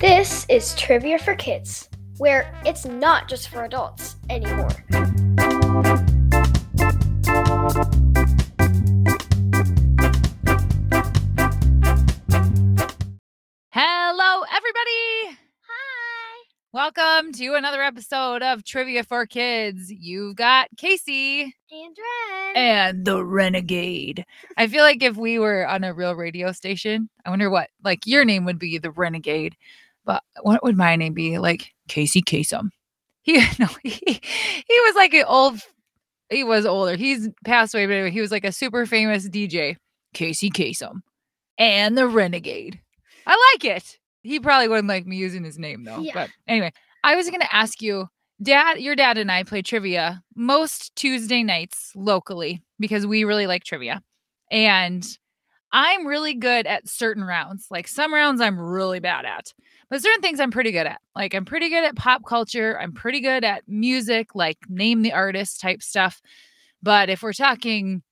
This 0.00 0.44
is 0.48 0.74
Trivia 0.74 1.18
for 1.18 1.34
Kids, 1.34 1.88
where 2.18 2.54
it's 2.66 2.84
not 2.84 3.28
just 3.28 3.48
for 3.48 3.64
adults 3.64 4.16
anymore. 4.28 4.68
Welcome 16.84 17.32
to 17.32 17.54
another 17.54 17.80
episode 17.80 18.42
of 18.42 18.62
Trivia 18.62 19.04
for 19.04 19.24
Kids. 19.24 19.90
You've 19.90 20.36
got 20.36 20.68
Casey 20.76 21.54
And 21.72 21.96
Ren. 21.96 22.56
and 22.56 23.04
the 23.06 23.24
Renegade. 23.24 24.26
I 24.58 24.66
feel 24.66 24.82
like 24.82 25.02
if 25.02 25.16
we 25.16 25.38
were 25.38 25.66
on 25.66 25.82
a 25.82 25.94
real 25.94 26.14
radio 26.14 26.52
station, 26.52 27.08
I 27.24 27.30
wonder 27.30 27.48
what, 27.48 27.70
like, 27.82 28.00
your 28.04 28.26
name 28.26 28.44
would 28.44 28.58
be 28.58 28.76
the 28.76 28.90
Renegade, 28.90 29.56
but 30.04 30.22
what 30.42 30.62
would 30.62 30.76
my 30.76 30.94
name 30.94 31.14
be? 31.14 31.38
Like 31.38 31.72
Casey 31.88 32.20
Kasem. 32.20 32.68
He, 33.22 33.38
no, 33.58 33.68
he, 33.82 34.20
he 34.20 34.80
was 34.80 34.94
like 34.94 35.14
an 35.14 35.24
old, 35.26 35.60
he 36.28 36.44
was 36.44 36.66
older. 36.66 36.96
He's 36.96 37.30
passed 37.46 37.74
away, 37.74 37.86
but 37.86 37.94
anyway, 37.94 38.10
he 38.10 38.20
was 38.20 38.30
like 38.30 38.44
a 38.44 38.52
super 38.52 38.84
famous 38.84 39.26
DJ, 39.26 39.76
Casey 40.12 40.50
Kasem, 40.50 41.00
and 41.56 41.96
the 41.96 42.06
Renegade. 42.06 42.78
I 43.26 43.54
like 43.54 43.64
it. 43.64 43.98
He 44.24 44.40
probably 44.40 44.66
wouldn't 44.66 44.88
like 44.88 45.06
me 45.06 45.16
using 45.16 45.44
his 45.44 45.58
name 45.58 45.84
though. 45.84 46.00
Yeah. 46.00 46.14
But 46.14 46.30
anyway, 46.48 46.72
I 47.04 47.14
was 47.14 47.28
going 47.28 47.42
to 47.42 47.54
ask 47.54 47.80
you, 47.80 48.08
Dad, 48.42 48.80
your 48.80 48.96
dad 48.96 49.16
and 49.16 49.30
I 49.30 49.44
play 49.44 49.62
trivia 49.62 50.22
most 50.34 50.96
Tuesday 50.96 51.44
nights 51.44 51.92
locally 51.94 52.64
because 52.80 53.06
we 53.06 53.22
really 53.22 53.46
like 53.46 53.62
trivia. 53.62 54.02
And 54.50 55.06
I'm 55.72 56.06
really 56.06 56.34
good 56.34 56.66
at 56.66 56.88
certain 56.88 57.22
rounds. 57.22 57.66
Like 57.70 57.86
some 57.86 58.12
rounds 58.12 58.40
I'm 58.40 58.58
really 58.58 58.98
bad 58.98 59.24
at, 59.24 59.52
but 59.88 60.02
certain 60.02 60.22
things 60.22 60.40
I'm 60.40 60.50
pretty 60.50 60.72
good 60.72 60.86
at. 60.86 61.00
Like 61.14 61.34
I'm 61.34 61.44
pretty 61.44 61.68
good 61.68 61.84
at 61.84 61.96
pop 61.96 62.22
culture. 62.26 62.78
I'm 62.80 62.92
pretty 62.92 63.20
good 63.20 63.44
at 63.44 63.68
music, 63.68 64.34
like 64.34 64.58
name 64.68 65.02
the 65.02 65.12
artist 65.12 65.60
type 65.60 65.82
stuff. 65.82 66.20
But 66.82 67.10
if 67.10 67.22
we're 67.22 67.32
talking 67.34 68.02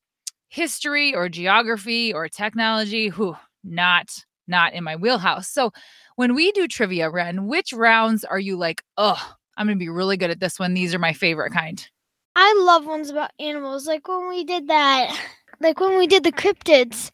history 0.48 1.14
or 1.14 1.28
geography 1.28 2.12
or 2.12 2.28
technology, 2.28 3.08
whew, 3.08 3.36
not 3.64 4.24
not 4.46 4.72
in 4.72 4.84
my 4.84 4.96
wheelhouse. 4.96 5.48
So 5.48 5.72
when 6.16 6.34
we 6.34 6.52
do 6.52 6.68
trivia, 6.68 7.10
Ren, 7.10 7.46
which 7.46 7.72
rounds 7.72 8.24
are 8.24 8.38
you 8.38 8.56
like, 8.56 8.82
oh, 8.96 9.34
I'm 9.56 9.66
gonna 9.66 9.76
be 9.76 9.88
really 9.88 10.16
good 10.16 10.30
at 10.30 10.40
this 10.40 10.58
one. 10.58 10.74
These 10.74 10.94
are 10.94 10.98
my 10.98 11.12
favorite 11.12 11.52
kind. 11.52 11.86
I 12.34 12.54
love 12.64 12.86
ones 12.86 13.10
about 13.10 13.32
animals. 13.38 13.86
Like 13.86 14.08
when 14.08 14.28
we 14.28 14.44
did 14.44 14.68
that, 14.68 15.16
like 15.60 15.80
when 15.80 15.98
we 15.98 16.06
did 16.06 16.24
the 16.24 16.32
cryptids, 16.32 17.10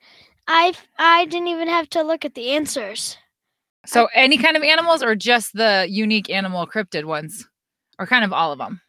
I 0.46 0.74
I 0.98 1.24
didn't 1.26 1.48
even 1.48 1.68
have 1.68 1.88
to 1.90 2.02
look 2.02 2.24
at 2.24 2.34
the 2.34 2.50
answers. 2.50 3.16
So 3.86 4.08
any 4.14 4.38
kind 4.38 4.56
of 4.56 4.62
animals 4.62 5.02
or 5.02 5.14
just 5.14 5.54
the 5.54 5.86
unique 5.88 6.30
animal 6.30 6.66
cryptid 6.66 7.04
ones? 7.04 7.48
Or 7.98 8.06
kind 8.06 8.24
of 8.24 8.32
all 8.32 8.52
of 8.52 8.58
them? 8.58 8.80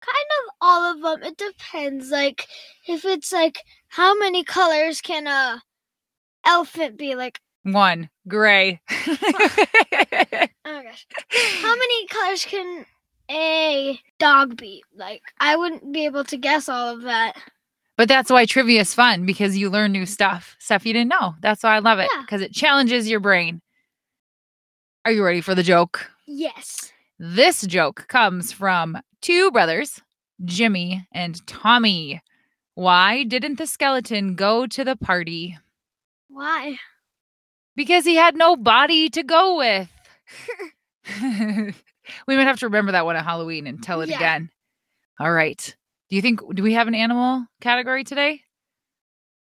Kind 0.00 0.26
of 0.40 0.54
all 0.60 0.82
of 0.82 1.02
them. 1.20 1.28
It 1.28 1.36
depends. 1.36 2.10
Like 2.10 2.46
if 2.88 3.04
it's 3.04 3.32
like 3.32 3.58
how 3.88 4.16
many 4.18 4.42
colors 4.42 5.00
can 5.00 5.26
a 5.26 5.62
elephant 6.44 6.98
be? 6.98 7.14
Like 7.14 7.40
One, 7.64 8.10
gray. 8.28 8.80
oh 8.90 9.16
my 10.64 10.82
gosh, 10.82 11.06
how 11.62 11.74
many 11.76 12.06
colors 12.08 12.44
can 12.44 12.86
a 13.30 13.98
dog 14.18 14.56
be? 14.56 14.84
Like 14.94 15.22
I 15.40 15.56
wouldn't 15.56 15.92
be 15.92 16.04
able 16.04 16.24
to 16.24 16.36
guess 16.36 16.68
all 16.68 16.94
of 16.94 17.02
that. 17.02 17.36
but 17.96 18.08
that's 18.08 18.30
why 18.30 18.44
trivia 18.44 18.80
is 18.82 18.92
fun 18.94 19.24
because 19.24 19.56
you 19.56 19.70
learn 19.70 19.92
new 19.92 20.04
stuff, 20.06 20.56
stuff 20.58 20.84
you 20.84 20.92
didn't 20.92 21.08
know. 21.10 21.34
That's 21.40 21.62
why 21.62 21.76
I 21.76 21.78
love 21.78 21.98
it 21.98 22.08
Yeah. 22.14 22.20
because 22.22 22.42
it 22.42 22.52
challenges 22.52 23.08
your 23.08 23.20
brain. 23.20 23.60
Are 25.04 25.12
you 25.12 25.24
ready 25.24 25.40
for 25.40 25.54
the 25.54 25.62
joke? 25.62 26.10
Yes. 26.26 26.92
This 27.18 27.62
joke 27.62 28.06
comes 28.08 28.52
from 28.52 28.98
two 29.20 29.50
brothers, 29.52 30.00
Jimmy 30.44 31.06
and 31.12 31.46
Tommy. 31.46 32.20
Why 32.74 33.22
didn't 33.24 33.56
the 33.58 33.66
skeleton 33.66 34.34
go 34.34 34.66
to 34.66 34.84
the 34.84 34.96
party? 34.96 35.56
Why? 36.28 36.78
Because 37.76 38.04
he 38.04 38.14
had 38.16 38.36
no 38.36 38.56
body 38.56 39.08
to 39.10 39.22
go 39.22 39.56
with. 39.58 39.88
we 42.26 42.36
might 42.36 42.46
have 42.46 42.60
to 42.60 42.66
remember 42.66 42.92
that 42.92 43.04
one 43.04 43.16
at 43.16 43.24
Halloween 43.24 43.66
and 43.66 43.82
tell 43.82 44.00
it 44.00 44.08
Yeah. 44.08 44.16
again. 44.16 44.50
All 45.20 45.32
right. 45.32 45.74
Do 46.10 46.16
you 46.16 46.22
think 46.22 46.40
do 46.54 46.62
we 46.62 46.74
have 46.74 46.88
an 46.88 46.94
animal 46.94 47.46
category 47.60 48.04
today? 48.04 48.42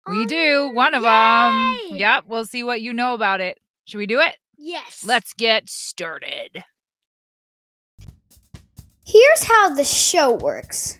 We 0.07 0.23
Oh, 0.23 0.25
do. 0.25 0.63
Um, 0.69 0.75
one 0.75 0.93
of 0.93 1.03
them. 1.03 1.97
Yep. 1.97 2.25
We'll 2.27 2.45
see 2.45 2.63
what 2.63 2.81
you 2.81 2.91
know 2.93 3.13
about 3.13 3.39
it. 3.41 3.59
Should 3.85 3.97
we 3.99 4.05
do 4.07 4.19
it? 4.19 4.35
Yes. 4.57 5.03
Let's 5.05 5.33
get 5.33 5.69
started. 5.69 6.63
Here's 9.05 9.43
how 9.43 9.73
the 9.75 9.83
show 9.83 10.33
works 10.33 10.99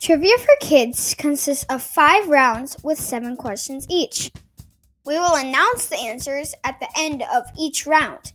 Trivia 0.00 0.36
for 0.38 0.56
Kids 0.60 1.14
consists 1.16 1.64
of 1.64 1.82
five 1.82 2.28
rounds 2.28 2.76
with 2.82 2.98
seven 2.98 3.36
questions 3.36 3.86
each. 3.88 4.32
We 5.04 5.18
will 5.18 5.34
announce 5.34 5.86
the 5.86 5.98
answers 5.98 6.54
at 6.64 6.78
the 6.78 6.88
end 6.96 7.22
of 7.22 7.44
each 7.58 7.86
round. 7.86 8.32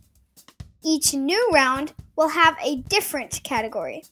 Each 0.84 1.14
new 1.14 1.50
round 1.52 1.94
will 2.16 2.28
have 2.28 2.56
a 2.62 2.76
different 2.88 3.40
category. 3.42 4.02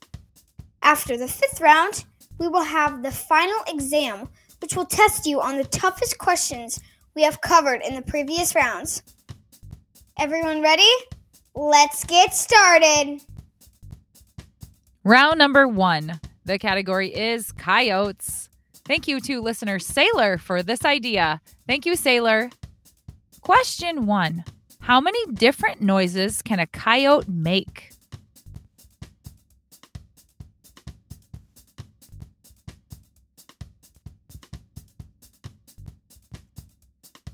After 0.83 1.17
the 1.17 1.29
fifth 1.29 1.61
round, 1.61 2.05
we 2.39 2.49
will 2.49 2.65
have 2.65 3.03
the 3.03 3.11
final 3.11 3.59
exam, 3.69 4.29
which 4.61 4.75
will 4.75 4.87
test 4.87 5.27
you 5.27 5.41
on 5.41 5.59
the 5.59 5.65
toughest 5.65 6.19
questions 6.19 6.81
we 7.15 7.23
have 7.23 7.41
covered 7.41 7.83
in 7.83 7.95
the 7.95 8.03
previous 8.03 8.55
rounds. 8.55 9.03
Everyone 10.19 10.63
ready? 10.63 10.91
Let's 11.55 12.05
get 12.05 12.35
started. 12.35 13.21
Round 15.05 15.39
number 15.39 15.69
one. 15.69 16.21
The 16.45 16.59
category 16.59 17.15
is 17.15 17.53
coyotes. 17.53 18.46
Thank 18.87 19.09
you 19.09 19.19
to 19.21 19.41
listener 19.41 19.81
Sailor 19.81 20.39
for 20.39 20.63
this 20.63 20.85
idea. 20.85 21.41
Thank 21.67 21.87
you, 21.87 21.97
Sailor. 21.97 22.51
Question 23.41 24.07
one 24.07 24.45
How 24.81 25.01
many 25.01 25.19
different 25.33 25.81
noises 25.81 26.41
can 26.41 26.61
a 26.61 26.67
coyote 26.69 27.29
make? 27.29 27.91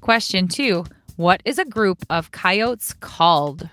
Question 0.01 0.49
two 0.49 0.87
What 1.17 1.43
is 1.45 1.59
a 1.59 1.67
group 1.67 1.99
of 2.09 2.31
coyotes 2.31 2.95
called? 2.95 3.69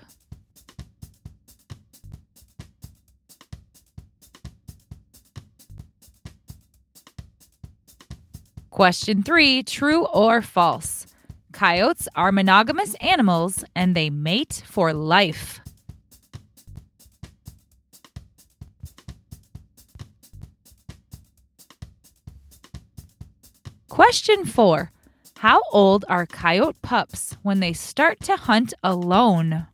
Question 8.80 9.22
three 9.22 9.62
True 9.62 10.06
or 10.06 10.40
false? 10.40 11.06
Coyotes 11.52 12.08
are 12.16 12.32
monogamous 12.32 12.94
animals 13.02 13.62
and 13.76 13.94
they 13.94 14.08
mate 14.08 14.62
for 14.64 14.94
life. 14.94 15.60
Question 23.90 24.46
four 24.46 24.92
How 25.40 25.60
old 25.72 26.06
are 26.08 26.24
coyote 26.24 26.80
pups 26.80 27.36
when 27.42 27.60
they 27.60 27.74
start 27.74 28.20
to 28.20 28.36
hunt 28.36 28.72
alone? 28.82 29.66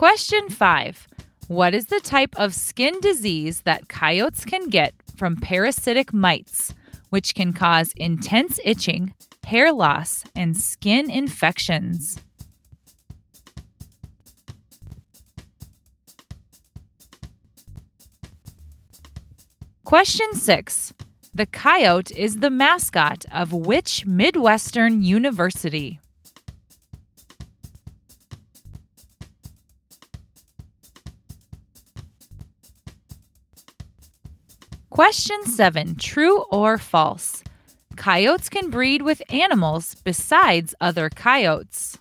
Question 0.00 0.48
five 0.48 1.06
What 1.46 1.74
is 1.74 1.88
the 1.88 2.00
type 2.00 2.34
of 2.36 2.54
skin 2.54 2.98
disease 3.00 3.60
that 3.66 3.90
coyotes 3.90 4.46
can 4.46 4.70
get 4.70 4.94
from 5.14 5.36
parasitic 5.36 6.14
mites, 6.14 6.72
which 7.10 7.34
can 7.34 7.52
cause 7.52 7.92
intense 7.96 8.58
itching, 8.64 9.12
hair 9.44 9.74
loss, 9.74 10.24
and 10.34 10.56
skin 10.56 11.10
infections? 11.10 12.18
Question 19.84 20.32
six 20.32 20.94
The 21.34 21.44
coyote 21.44 22.14
is 22.16 22.38
the 22.38 22.48
mascot 22.48 23.26
of 23.30 23.52
which 23.52 24.06
Midwestern 24.06 25.02
university? 25.02 26.00
Question 35.00 35.46
seven 35.46 35.94
true 35.94 36.42
or 36.50 36.76
false? 36.76 37.42
Coyotes 37.96 38.50
can 38.50 38.68
breed 38.68 39.00
with 39.00 39.22
animals 39.30 39.94
besides 40.04 40.74
other 40.78 41.08
coyotes. 41.08 41.96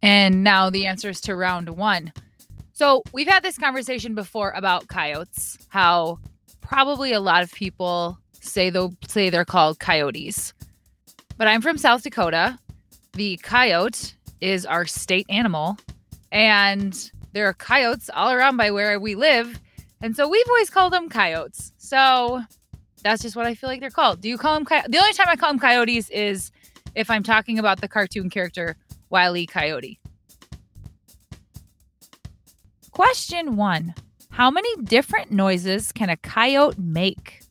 And 0.00 0.42
now 0.42 0.70
the 0.70 0.86
answers 0.86 1.20
to 1.20 1.36
round 1.36 1.68
one. 1.68 2.14
So 2.72 3.02
we've 3.12 3.28
had 3.28 3.42
this 3.42 3.58
conversation 3.58 4.14
before 4.14 4.52
about 4.52 4.88
coyotes, 4.88 5.58
how 5.68 6.20
probably 6.62 7.12
a 7.12 7.20
lot 7.20 7.42
of 7.42 7.52
people 7.52 8.16
say 8.40 8.70
they 8.70 8.88
say 9.06 9.28
they're 9.28 9.44
called 9.44 9.78
coyotes. 9.78 10.54
But 11.42 11.48
I'm 11.48 11.60
from 11.60 11.76
South 11.76 12.04
Dakota. 12.04 12.56
The 13.14 13.36
coyote 13.38 14.14
is 14.40 14.64
our 14.64 14.86
state 14.86 15.26
animal, 15.28 15.76
and 16.30 17.10
there 17.32 17.48
are 17.48 17.52
coyotes 17.52 18.08
all 18.14 18.30
around 18.30 18.58
by 18.58 18.70
where 18.70 19.00
we 19.00 19.16
live. 19.16 19.58
And 20.00 20.14
so 20.14 20.28
we've 20.28 20.46
always 20.46 20.70
called 20.70 20.92
them 20.92 21.08
coyotes. 21.08 21.72
So 21.78 22.42
that's 23.02 23.22
just 23.22 23.34
what 23.34 23.44
I 23.44 23.56
feel 23.56 23.68
like 23.68 23.80
they're 23.80 23.90
called. 23.90 24.20
Do 24.20 24.28
you 24.28 24.38
call 24.38 24.54
them 24.54 24.64
coyotes? 24.64 24.92
The 24.92 24.98
only 24.98 25.14
time 25.14 25.26
I 25.28 25.34
call 25.34 25.50
them 25.50 25.58
coyotes 25.58 26.08
is 26.10 26.52
if 26.94 27.10
I'm 27.10 27.24
talking 27.24 27.58
about 27.58 27.80
the 27.80 27.88
cartoon 27.88 28.30
character 28.30 28.76
Wiley 29.10 29.44
Coyote. 29.44 29.98
Question 32.92 33.56
one 33.56 33.96
How 34.30 34.48
many 34.48 34.76
different 34.84 35.32
noises 35.32 35.90
can 35.90 36.08
a 36.08 36.16
coyote 36.16 36.78
make? 36.78 37.41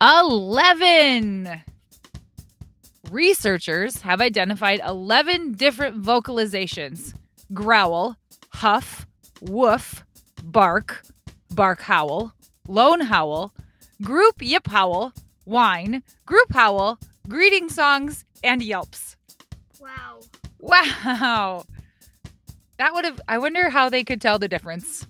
Eleven. 0.00 1.62
Researchers 3.10 4.00
have 4.00 4.20
identified 4.22 4.80
11 4.86 5.52
different 5.52 6.02
vocalizations 6.02 7.12
growl, 7.52 8.16
huff, 8.50 9.06
woof, 9.42 10.04
bark, 10.44 11.02
bark 11.50 11.82
howl, 11.82 12.32
lone 12.66 13.00
howl, 13.00 13.52
group 14.00 14.36
yip 14.40 14.68
howl, 14.68 15.12
whine, 15.44 16.02
group 16.24 16.52
howl, 16.52 16.98
greeting 17.28 17.68
songs, 17.68 18.24
and 18.42 18.62
yelps. 18.62 19.16
Wow. 19.80 20.20
Wow. 20.60 21.64
That 22.78 22.94
would 22.94 23.04
have, 23.04 23.20
I 23.28 23.36
wonder 23.36 23.68
how 23.68 23.90
they 23.90 24.04
could 24.04 24.22
tell 24.22 24.38
the 24.38 24.48
difference. 24.48 25.06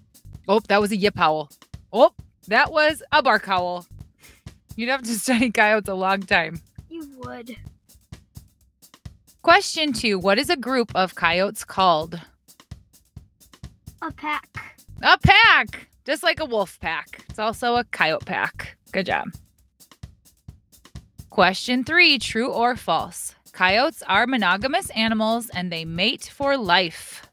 Oh, 0.49 0.61
that 0.69 0.81
was 0.81 0.91
a 0.91 0.97
yip 0.97 1.17
howl. 1.17 1.51
Oh, 1.93 2.13
that 2.49 2.73
was 2.73 3.05
a 3.13 3.23
bark 3.23 3.45
howl. 3.45 3.87
You'd 4.81 4.89
have 4.89 5.03
to 5.03 5.19
study 5.19 5.51
coyotes 5.51 5.91
a 5.91 5.95
long 5.95 6.23
time. 6.23 6.63
You 6.89 7.07
would. 7.19 7.55
Question 9.43 9.93
two 9.93 10.19
What 10.19 10.39
is 10.39 10.49
a 10.49 10.57
group 10.57 10.91
of 10.95 11.15
coyotes 11.15 11.65
called? 11.65 12.19
A 14.01 14.11
pack. 14.11 14.81
A 15.03 15.19
pack, 15.19 15.89
just 16.07 16.23
like 16.23 16.41
a 16.41 16.47
wolf 16.47 16.81
pack. 16.81 17.27
It's 17.29 17.39
also 17.39 17.77
a 17.77 17.85
coyote 17.85 18.25
pack. 18.25 18.79
Good 18.91 19.05
job. 19.05 19.29
Question 21.29 21.85
three 21.85 22.19
True 22.19 22.51
or 22.51 22.75
false? 22.75 23.35
Coyotes 23.53 24.03
are 24.09 24.27
monogamous 24.27 24.89
animals 24.91 25.51
and 25.51 25.71
they 25.71 25.85
mate 25.85 26.33
for 26.35 26.57
life. 26.57 27.29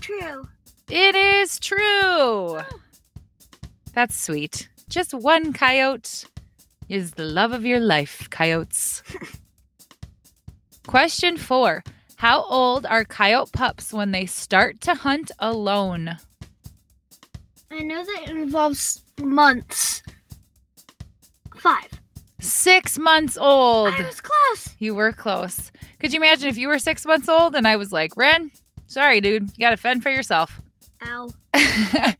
True. 0.00 0.48
It 0.88 1.14
is 1.14 1.60
true. 1.60 2.58
That's 3.94 4.20
sweet. 4.20 4.68
Just 4.88 5.14
one 5.14 5.52
coyote 5.52 6.24
is 6.90 7.12
the 7.12 7.24
love 7.24 7.52
of 7.52 7.64
your 7.64 7.80
life, 7.80 8.28
coyotes. 8.30 9.02
Question 10.86 11.36
four 11.36 11.84
How 12.16 12.42
old 12.44 12.84
are 12.84 13.04
coyote 13.04 13.52
pups 13.52 13.92
when 13.92 14.10
they 14.10 14.26
start 14.26 14.80
to 14.82 14.94
hunt 14.94 15.30
alone? 15.38 16.16
I 17.70 17.78
know 17.78 18.04
that 18.04 18.30
involves 18.30 19.04
months. 19.20 20.02
Five. 21.56 21.88
Six 22.40 22.98
months 22.98 23.36
old. 23.38 23.94
I 23.94 24.02
was 24.02 24.20
close. 24.20 24.74
You 24.78 24.94
were 24.94 25.12
close. 25.12 25.70
Could 26.00 26.12
you 26.12 26.18
imagine 26.18 26.48
if 26.48 26.56
you 26.58 26.68
were 26.68 26.78
six 26.78 27.06
months 27.06 27.28
old 27.28 27.54
and 27.54 27.68
I 27.68 27.76
was 27.76 27.92
like, 27.92 28.16
Ren, 28.16 28.50
sorry, 28.86 29.20
dude, 29.20 29.50
you 29.56 29.58
got 29.60 29.70
to 29.70 29.76
fend 29.76 30.02
for 30.02 30.10
yourself? 30.10 30.60
Ow. 31.06 31.30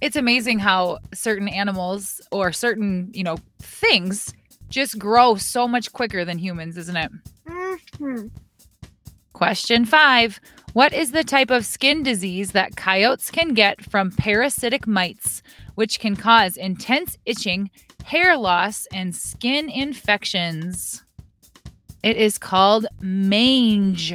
it's 0.00 0.16
amazing 0.16 0.58
how 0.58 0.98
certain 1.12 1.48
animals 1.48 2.20
or 2.30 2.52
certain, 2.52 3.10
you 3.12 3.22
know, 3.22 3.36
things 3.60 4.32
just 4.68 4.98
grow 4.98 5.36
so 5.36 5.68
much 5.68 5.92
quicker 5.92 6.24
than 6.24 6.38
humans, 6.38 6.76
isn't 6.76 6.96
it? 6.96 7.12
Mm-hmm. 7.48 8.28
Question 9.32 9.84
five 9.84 10.40
What 10.72 10.92
is 10.92 11.12
the 11.12 11.24
type 11.24 11.50
of 11.50 11.66
skin 11.66 12.02
disease 12.02 12.52
that 12.52 12.76
coyotes 12.76 13.30
can 13.30 13.54
get 13.54 13.82
from 13.90 14.10
parasitic 14.12 14.86
mites, 14.86 15.42
which 15.74 15.98
can 15.98 16.16
cause 16.16 16.56
intense 16.56 17.16
itching, 17.26 17.70
hair 18.04 18.36
loss, 18.36 18.86
and 18.92 19.14
skin 19.14 19.68
infections? 19.68 21.04
It 22.02 22.16
is 22.16 22.38
called 22.38 22.86
mange. 23.00 24.14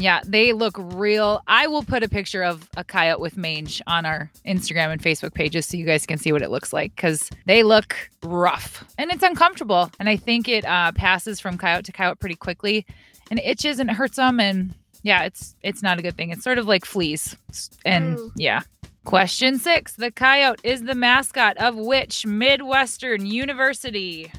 Yeah, 0.00 0.20
they 0.24 0.52
look 0.52 0.76
real. 0.78 1.42
I 1.48 1.66
will 1.66 1.82
put 1.82 2.04
a 2.04 2.08
picture 2.08 2.44
of 2.44 2.68
a 2.76 2.84
coyote 2.84 3.20
with 3.20 3.36
mange 3.36 3.82
on 3.88 4.06
our 4.06 4.30
Instagram 4.46 4.92
and 4.92 5.02
Facebook 5.02 5.34
pages 5.34 5.66
so 5.66 5.76
you 5.76 5.84
guys 5.84 6.06
can 6.06 6.18
see 6.18 6.30
what 6.30 6.40
it 6.40 6.50
looks 6.50 6.72
like 6.72 6.94
because 6.94 7.28
they 7.46 7.64
look 7.64 7.96
rough 8.22 8.84
and 8.96 9.10
it's 9.10 9.24
uncomfortable. 9.24 9.90
And 9.98 10.08
I 10.08 10.14
think 10.14 10.48
it 10.48 10.64
uh, 10.64 10.92
passes 10.92 11.40
from 11.40 11.58
coyote 11.58 11.84
to 11.86 11.92
coyote 11.92 12.20
pretty 12.20 12.36
quickly 12.36 12.86
and 13.28 13.40
it 13.40 13.46
itches 13.46 13.80
and 13.80 13.90
it 13.90 13.96
hurts 13.96 14.14
them. 14.14 14.38
And 14.38 14.72
yeah, 15.02 15.24
it's 15.24 15.56
it's 15.64 15.82
not 15.82 15.98
a 15.98 16.02
good 16.02 16.16
thing. 16.16 16.30
It's 16.30 16.44
sort 16.44 16.58
of 16.58 16.68
like 16.68 16.84
fleas. 16.84 17.36
And 17.84 18.18
Ooh. 18.18 18.32
yeah. 18.36 18.60
Question 19.04 19.58
six 19.58 19.94
The 19.94 20.12
coyote 20.12 20.60
is 20.62 20.84
the 20.84 20.94
mascot 20.94 21.56
of 21.56 21.74
which 21.74 22.24
Midwestern 22.24 23.26
university? 23.26 24.30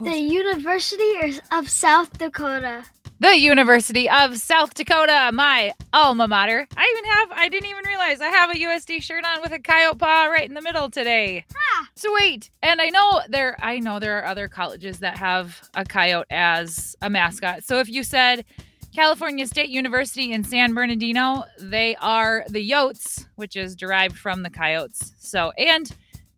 The 0.00 0.18
University 0.18 1.32
of 1.50 1.70
South 1.70 2.18
Dakota. 2.18 2.84
The 3.22 3.38
University 3.38 4.10
of 4.10 4.36
South 4.36 4.74
Dakota, 4.74 5.30
my 5.32 5.72
alma 5.92 6.26
mater. 6.26 6.66
I 6.76 6.92
even 6.92 7.10
have, 7.12 7.30
I 7.30 7.48
didn't 7.48 7.70
even 7.70 7.84
realize 7.86 8.20
I 8.20 8.26
have 8.26 8.50
a 8.50 8.54
USD 8.54 9.00
shirt 9.00 9.24
on 9.24 9.40
with 9.40 9.52
a 9.52 9.60
coyote 9.60 9.98
paw 9.98 10.24
right 10.24 10.48
in 10.48 10.54
the 10.54 10.60
middle 10.60 10.90
today. 10.90 11.44
Ah. 11.54 11.88
Sweet. 11.94 12.50
And 12.64 12.80
I 12.80 12.88
know 12.88 13.20
there, 13.28 13.56
I 13.64 13.78
know 13.78 14.00
there 14.00 14.18
are 14.18 14.24
other 14.24 14.48
colleges 14.48 14.98
that 14.98 15.18
have 15.18 15.62
a 15.74 15.84
coyote 15.84 16.26
as 16.30 16.96
a 17.00 17.08
mascot. 17.08 17.62
So 17.62 17.78
if 17.78 17.88
you 17.88 18.02
said 18.02 18.44
California 18.92 19.46
State 19.46 19.70
University 19.70 20.32
in 20.32 20.42
San 20.42 20.74
Bernardino, 20.74 21.44
they 21.60 21.94
are 22.00 22.44
the 22.48 22.68
Yotes, 22.68 23.24
which 23.36 23.54
is 23.54 23.76
derived 23.76 24.18
from 24.18 24.42
the 24.42 24.50
coyotes. 24.50 25.12
So, 25.20 25.52
and 25.52 25.88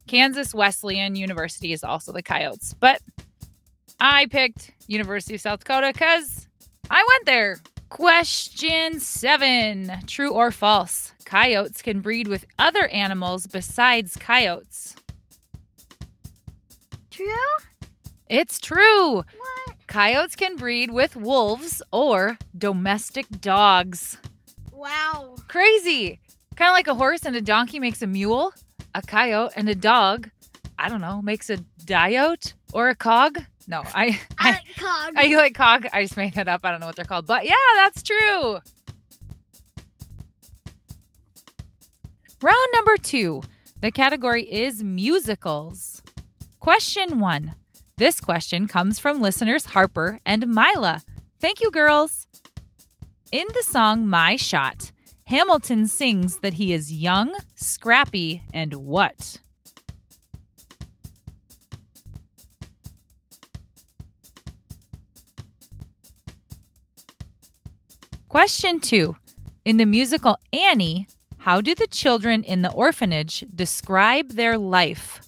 Kansas 0.07 0.53
Wesleyan 0.55 1.17
University 1.17 1.73
is 1.73 1.83
also 1.83 2.13
the 2.13 2.23
coyotes. 2.23 2.75
But 2.75 3.01
I 3.99 4.27
picked 4.27 4.73
University 4.87 5.37
of 5.37 5.41
South 5.41 5.61
Dakota 5.61 5.91
because 5.91 6.44
I 6.91 7.05
went 7.09 7.27
there. 7.27 7.61
Question 7.89 8.99
seven 9.01 9.93
True 10.07 10.33
or 10.33 10.51
false? 10.51 11.13
Coyotes 11.25 11.83
can 11.83 12.01
breed 12.01 12.29
with 12.29 12.45
other 12.59 12.89
animals 12.89 13.47
besides 13.47 14.17
coyotes. 14.17 14.95
True? 17.11 17.27
It's 18.29 18.59
true. 18.59 19.17
What? 19.17 19.77
Coyotes 19.87 20.35
can 20.35 20.57
breed 20.57 20.91
with 20.91 21.15
wolves 21.15 21.83
or 21.93 22.39
domestic 22.57 23.27
dogs. 23.41 24.19
Wow. 24.73 25.37
Crazy. 25.49 26.19
Kind 26.57 26.71
of 26.71 26.75
like 26.75 26.89
a 26.89 26.95
horse 26.95 27.25
and 27.25 27.37
a 27.37 27.41
donkey 27.41 27.79
makes 27.79 28.03
a 28.03 28.07
mule, 28.07 28.53
a 28.95 29.03
coyote 29.03 29.53
and 29.57 29.69
a 29.69 29.75
dog, 29.75 30.31
I 30.79 30.89
don't 30.89 31.01
know, 31.01 31.23
makes 31.23 31.51
a 31.51 31.59
diote 31.85 32.55
or 32.73 32.89
a 32.89 32.95
cog. 32.95 33.39
No, 33.67 33.83
I, 33.95 34.21
I 34.39 34.51
like 34.51 34.77
cog. 34.77 35.15
I 35.17 35.37
like 35.37 35.55
cog. 35.55 35.87
I 35.93 36.03
just 36.03 36.17
made 36.17 36.35
that 36.35 36.49
up. 36.49 36.61
I 36.65 36.71
don't 36.71 36.81
know 36.81 36.87
what 36.87 36.97
they're 36.97 37.05
called, 37.05 37.27
but 37.27 37.45
yeah, 37.45 37.55
that's 37.77 38.03
true. 38.03 38.59
Round 42.43 42.69
number 42.75 42.97
two. 42.99 43.43
The 43.81 43.91
category 43.91 44.45
is 44.45 44.83
musicals. 44.83 46.03
Question 46.61 47.19
one. 47.19 47.55
This 47.97 48.21
question 48.21 48.67
comes 48.67 48.99
from 48.99 49.21
listeners 49.21 49.67
Harper 49.67 50.21
and 50.27 50.49
Mila. 50.49 51.03
Thank 51.41 51.61
you, 51.61 51.71
girls. 51.71 52.27
In 53.31 53.47
the 53.55 53.63
song 53.63 54.07
My 54.07 54.37
Shot, 54.37 54.91
Hamilton 55.27 55.87
sings 55.87 56.39
that 56.39 56.55
he 56.55 56.73
is 56.73 56.93
young, 56.93 57.35
scrappy, 57.55 58.43
and 58.53 58.75
what? 58.75 59.39
Question 68.35 68.81
two. 68.81 69.15
In 69.65 69.77
the 69.77 69.87
musical 69.87 70.41
Annie, 70.53 71.07
how 71.39 71.61
do 71.61 71.73
the 71.73 71.87
children 71.87 72.43
in 72.43 72.63
the 72.63 72.73
orphanage 72.73 73.45
describe 73.55 74.31
their 74.31 74.59
life? 74.59 75.21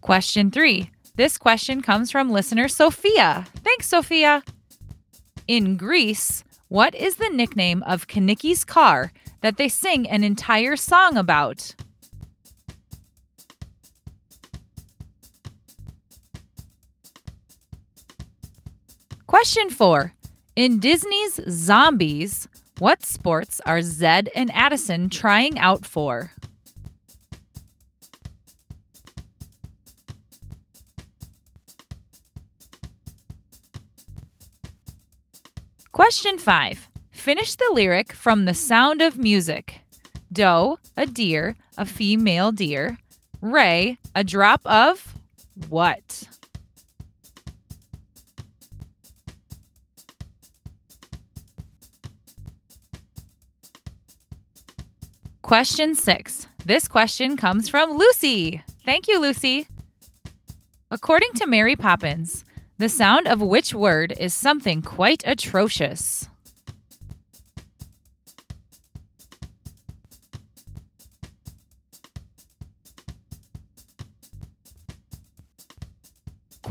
Question 0.00 0.52
three. 0.52 0.88
This 1.16 1.36
question 1.36 1.82
comes 1.82 2.12
from 2.12 2.30
listener 2.30 2.68
Sophia. 2.68 3.44
Thanks, 3.64 3.88
Sophia. 3.88 4.44
In 5.48 5.76
Grease, 5.76 6.44
what 6.68 6.94
is 6.94 7.16
the 7.16 7.30
nickname 7.30 7.82
of 7.82 8.06
Kenickie's 8.06 8.64
car 8.64 9.12
that 9.42 9.56
they 9.56 9.68
sing 9.68 10.08
an 10.08 10.24
entire 10.24 10.76
song 10.76 11.16
about? 11.16 11.74
Question 19.26 19.70
four. 19.70 20.14
In 20.56 20.78
Disney's 20.78 21.40
Zombies, 21.48 22.46
what 22.78 23.02
sports 23.04 23.60
are 23.64 23.80
Zed 23.80 24.28
and 24.34 24.50
Addison 24.52 25.08
trying 25.08 25.58
out 25.58 25.86
for? 25.86 26.32
Question 35.92 36.38
five. 36.38 36.88
Finish 37.22 37.54
the 37.54 37.70
lyric 37.72 38.12
from 38.12 38.46
The 38.46 38.52
Sound 38.52 39.00
of 39.00 39.16
Music. 39.16 39.78
Doe, 40.32 40.80
a 40.96 41.06
deer, 41.06 41.54
a 41.78 41.86
female 41.86 42.50
deer. 42.50 42.98
Ray, 43.40 43.98
a 44.12 44.24
drop 44.24 44.60
of 44.66 45.14
what? 45.68 46.24
Question 55.42 55.94
six. 55.94 56.48
This 56.66 56.88
question 56.88 57.36
comes 57.36 57.68
from 57.68 57.92
Lucy. 57.92 58.64
Thank 58.84 59.06
you, 59.06 59.20
Lucy. 59.20 59.68
According 60.90 61.34
to 61.34 61.46
Mary 61.46 61.76
Poppins, 61.76 62.44
the 62.78 62.88
sound 62.88 63.28
of 63.28 63.40
which 63.40 63.72
word 63.72 64.12
is 64.18 64.34
something 64.34 64.82
quite 64.82 65.22
atrocious? 65.24 66.28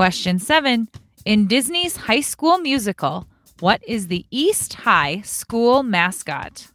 Question 0.01 0.39
seven. 0.39 0.87
In 1.25 1.45
Disney's 1.45 1.95
High 1.95 2.21
School 2.21 2.57
Musical, 2.57 3.27
what 3.59 3.83
is 3.87 4.07
the 4.07 4.25
East 4.31 4.73
High 4.73 5.21
school 5.21 5.83
mascot? 5.83 6.67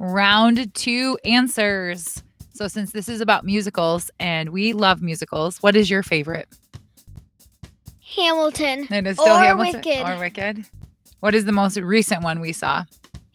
Round 0.00 0.74
two 0.74 1.16
answers. 1.24 2.24
So, 2.52 2.66
since 2.66 2.90
this 2.90 3.08
is 3.08 3.20
about 3.20 3.44
musicals 3.44 4.10
and 4.18 4.48
we 4.48 4.72
love 4.72 5.00
musicals, 5.00 5.58
what 5.58 5.76
is 5.76 5.88
your 5.88 6.02
favorite? 6.02 6.48
Hamilton. 8.16 8.88
It 8.90 9.06
is 9.06 9.18
still 9.18 9.36
Or 9.36 9.38
Hamilton 9.38 9.82
Wicked. 9.84 10.04
or 10.04 10.18
Wicked. 10.18 10.66
What 11.20 11.36
is 11.36 11.44
the 11.44 11.52
most 11.52 11.76
recent 11.76 12.24
one 12.24 12.40
we 12.40 12.52
saw? 12.52 12.84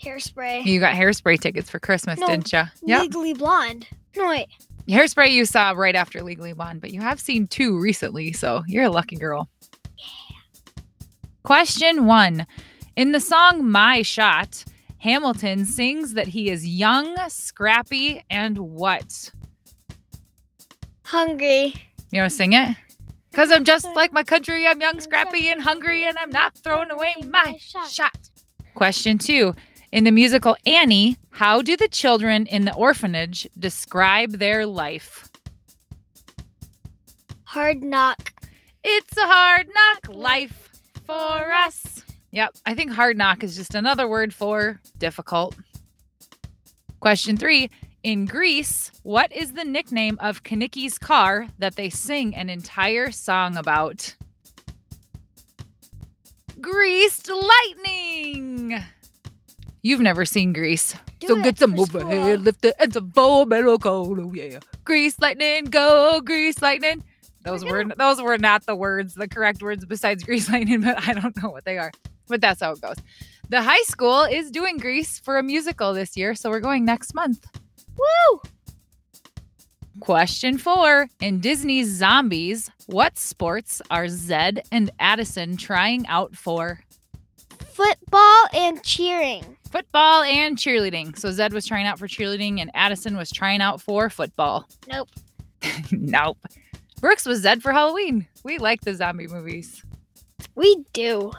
Hairspray. 0.04 0.66
You 0.66 0.80
got 0.80 0.96
hairspray 0.96 1.40
tickets 1.40 1.70
for 1.70 1.80
Christmas, 1.80 2.20
No, 2.20 2.28
didn't 2.28 2.52
you? 2.52 2.64
Yep. 2.84 3.02
Legally 3.02 3.34
Blonde. 3.34 3.88
No, 4.16 4.28
wait. 4.28 4.48
Hairspray 4.88 5.32
you 5.32 5.46
saw 5.46 5.72
right 5.72 5.96
after 5.96 6.22
Legally 6.22 6.54
Blonde, 6.54 6.82
but 6.82 6.92
you 6.92 7.02
have 7.02 7.20
seen 7.20 7.48
two 7.48 7.80
recently, 7.80 8.34
so 8.34 8.64
you're 8.68 8.84
a 8.84 8.90
lucky 8.90 9.16
girl. 9.16 9.50
Yeah. 9.98 10.38
Question 11.44 12.06
one. 12.06 12.46
In 12.96 13.12
the 13.12 13.20
song 13.20 13.70
My 13.70 14.02
Shot, 14.02 14.66
Hamilton 15.00 15.66
sings 15.66 16.14
that 16.14 16.28
he 16.28 16.50
is 16.50 16.68
young, 16.68 17.18
scrappy, 17.30 18.24
and 18.30 18.58
what? 18.58 19.32
Hungry. 21.04 21.74
You 22.12 22.22
want 22.22 22.32
to 22.32 22.36
sing 22.38 22.54
it? 22.54 22.78
Because 23.32 23.52
I'm 23.52 23.64
just 23.64 23.86
like 23.96 24.14
my 24.14 24.24
country. 24.24 24.68
I'm 24.68 24.80
young, 24.80 25.00
scrappy, 25.00 25.50
and 25.50 25.62
hungry, 25.62 26.06
and 26.06 26.18
I'm 26.18 26.30
not 26.30 26.56
throwing 26.58 26.92
away 26.92 27.16
my 27.28 27.58
shot. 27.60 28.16
Question 28.76 29.18
two. 29.18 29.56
In 29.94 30.06
the 30.06 30.12
musical 30.12 30.58
Annie, 30.66 31.18
how 31.30 31.62
do 31.62 31.78
the 31.78 31.88
children 31.88 32.48
in 32.48 32.66
the 32.66 32.74
orphanage 32.74 33.48
describe 33.60 34.40
their 34.40 34.66
life? 34.66 35.30
Hard 37.44 37.84
knock. 37.84 38.34
It's 38.84 39.16
a 39.16 39.28
hard 39.28 39.68
knock 39.68 40.16
life 40.18 40.72
for 41.06 41.54
us. 41.54 42.04
Yep, 42.32 42.56
I 42.66 42.74
think 42.74 42.92
hard 42.92 43.20
knock 43.20 43.44
is 43.44 43.56
just 43.56 43.76
another 43.76 44.08
word 44.08 44.34
for 44.34 44.82
difficult. 44.98 45.56
Question 47.00 47.38
three. 47.38 47.70
In 48.02 48.26
Grease, 48.26 48.92
what 49.04 49.32
is 49.32 49.54
the 49.54 49.64
nickname 49.64 50.18
of 50.20 50.42
Kenickie's 50.42 50.98
car 50.98 51.50
that 51.60 51.76
they 51.76 51.92
sing 51.92 52.34
an 52.34 52.50
entire 52.50 53.12
song 53.12 53.58
about? 53.58 54.16
Greased 56.60 57.30
lightning. 57.30 58.84
You've 59.84 60.00
never 60.00 60.24
seen 60.24 60.54
Grease. 60.54 60.96
Do 61.20 61.28
so 61.28 61.38
it 61.38 61.44
get 61.44 61.58
some 61.60 61.78
overhead, 61.78 62.24
school. 62.24 62.36
lift 62.38 62.62
the 62.62 62.82
ends 62.82 62.96
of 62.96 63.14
full 63.14 63.46
metal 63.46 63.78
cold. 63.78 64.18
Oh 64.18 64.34
yeah. 64.34 64.60
Grease 64.86 65.20
lightning, 65.20 65.66
go 65.66 66.22
grease 66.22 66.62
lightning. 66.62 67.04
Those 67.44 67.66
were 67.66 67.84
those 67.98 68.22
were 68.22 68.38
not 68.38 68.66
the 68.66 68.76
words, 68.76 69.14
the 69.16 69.28
correct 69.28 69.62
words 69.62 69.86
besides 69.86 70.24
grease 70.26 70.50
lightning, 70.50 70.82
but 70.82 71.06
I 71.06 71.14
don't 71.14 71.36
know 71.44 71.50
what 71.50 71.66
they 71.66 71.78
are. 71.78 71.92
But 72.28 72.40
that's 72.40 72.62
how 72.62 72.72
it 72.72 72.82
goes. 72.82 72.96
The 73.50 73.62
high 73.62 73.84
school 73.84 74.24
is 74.24 74.50
doing 74.50 74.78
Grease 74.78 75.20
for 75.20 75.38
a 75.38 75.44
musical 75.44 75.94
this 75.94 76.16
year, 76.16 76.34
so 76.34 76.50
we're 76.50 76.62
going 76.62 76.86
next 76.86 77.14
month. 77.14 77.46
Woo! 77.98 78.42
Question 80.00 80.58
four. 80.58 81.10
In 81.20 81.42
Disney's 81.42 81.90
Zombies, 81.90 82.72
what 82.88 83.18
sports 83.20 83.82
are 83.92 84.08
Zed 84.08 84.64
and 84.72 84.90
Addison 85.00 85.58
trying 85.58 86.08
out 86.08 86.36
for? 86.36 86.80
Football 87.74 88.46
and 88.54 88.84
cheering. 88.84 89.58
Football 89.72 90.22
and 90.22 90.58
cheerleading. 90.58 91.18
So 91.18 91.32
Zed 91.32 91.54
was 91.54 91.66
trying 91.66 91.88
out 91.88 91.98
for 91.98 92.08
cheerleading 92.08 92.62
and 92.62 92.70
Addison 92.76 93.18
was 93.18 93.32
trying 93.32 93.62
out 93.62 93.82
for 93.82 94.12
football. 94.12 94.68
Nope. 94.88 95.10
nope. 95.92 96.38
Brooks 97.02 97.26
was 97.26 97.42
Zed 97.42 97.64
for 97.64 97.72
Halloween. 97.72 98.28
We 98.44 98.60
like 98.60 98.82
the 98.82 98.94
zombie 98.94 99.28
movies. 99.28 99.84
We 100.54 100.86
do. 100.94 101.32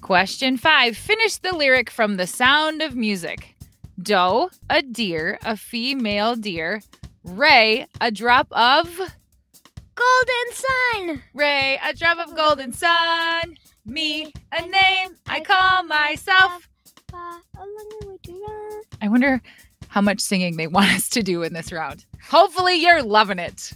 Question 0.00 0.56
five. 0.56 0.96
Finish 0.96 1.36
the 1.36 1.54
lyric 1.54 1.90
from 1.90 2.16
The 2.16 2.26
Sound 2.26 2.80
of 2.80 2.96
Music. 2.96 3.54
Doe, 4.02 4.48
a 4.70 4.80
deer, 4.80 5.38
a 5.44 5.54
female 5.56 6.34
deer. 6.34 6.80
Ray, 7.24 7.86
a 8.00 8.10
drop 8.10 8.48
of. 8.52 8.86
Golden 9.94 10.54
Sun. 10.54 11.22
Ray, 11.34 11.78
a 11.84 11.92
drop 11.92 12.26
of 12.26 12.34
golden 12.34 12.72
sun. 12.72 13.56
Me, 13.90 14.32
a 14.52 14.62
name 14.62 15.16
I 15.26 15.40
call 15.40 15.82
myself. 15.82 16.68
Far 17.10 17.42
along 17.56 17.88
the 18.00 18.06
way 18.06 18.16
to 18.22 18.32
run. 18.32 18.82
I 19.02 19.08
wonder 19.08 19.42
how 19.88 20.00
much 20.00 20.20
singing 20.20 20.56
they 20.56 20.68
want 20.68 20.92
us 20.92 21.08
to 21.08 21.24
do 21.24 21.42
in 21.42 21.54
this 21.54 21.72
round. 21.72 22.06
Hopefully, 22.28 22.76
you're 22.76 23.02
loving 23.02 23.40
it. 23.40 23.72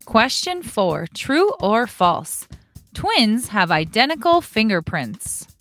Question 0.06 0.62
four 0.62 1.06
True 1.12 1.52
or 1.61 1.87
false? 1.87 2.49
Twins 2.94 3.49
have 3.49 3.71
identical 3.71 4.40
fingerprints. 4.40 5.51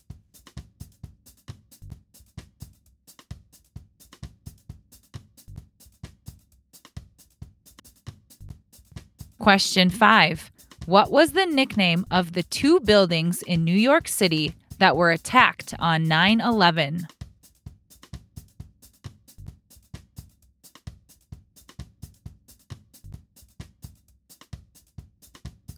Question 9.42 9.90
five 9.90 10.52
What 10.86 11.10
was 11.10 11.32
the 11.32 11.48
nickname 11.48 12.06
of 12.12 12.34
the 12.34 12.44
two 12.44 12.80
buildings 12.80 13.42
in 13.42 13.64
New 13.64 13.76
York 13.76 14.08
City 14.08 14.54
that 14.78 14.96
were 14.96 15.10
attacked 15.10 15.74
on 15.80 16.08
9 16.08 16.40
11? 16.42 17.08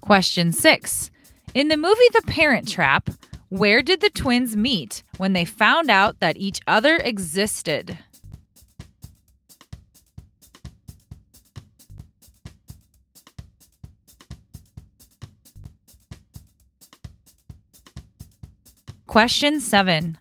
Question 0.01 0.51
six. 0.51 1.09
In 1.53 1.69
the 1.69 1.77
movie 1.77 2.01
The 2.11 2.23
Parent 2.27 2.67
Trap, 2.67 3.11
where 3.47 3.81
did 3.81 4.01
the 4.01 4.09
twins 4.09 4.57
meet 4.57 5.03
when 5.15 5.31
they 5.31 5.45
found 5.45 5.89
out 5.89 6.19
that 6.19 6.35
each 6.35 6.59
other 6.67 6.97
existed? 6.97 7.97
Question 19.13 19.59
seven. 19.59 20.17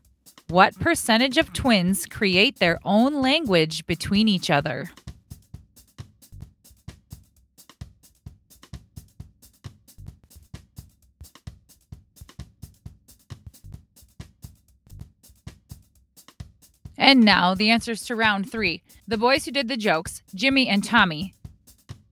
What 0.49 0.79
percentage 0.79 1.39
of 1.39 1.55
twins 1.55 2.05
create 2.05 2.59
their 2.59 2.79
own 2.85 3.23
language 3.23 3.87
between 3.87 4.29
each 4.29 4.51
other? 4.51 4.91
And 16.99 17.23
now 17.25 17.55
the 17.55 17.71
answers 17.71 18.05
to 18.05 18.15
round 18.15 18.53
three. 18.53 18.83
The 19.09 19.17
boys 19.17 19.47
who 19.47 19.53
did 19.53 19.69
the 19.69 19.79
jokes, 19.79 20.23
Jimmy 20.35 20.69
and 20.69 20.85
Tommy, 20.85 21.35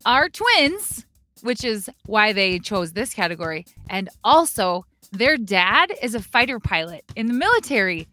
are 0.06 0.30
twins, 0.30 1.04
which 1.42 1.62
is 1.62 1.90
why 2.06 2.32
they 2.32 2.58
chose 2.58 2.94
this 2.94 3.12
category. 3.12 3.66
And 3.90 4.08
also, 4.24 4.86
their 5.12 5.36
dad 5.36 5.92
is 6.02 6.14
a 6.14 6.22
fighter 6.22 6.60
pilot 6.60 7.04
in 7.16 7.26
the 7.26 7.32
military. 7.32 8.08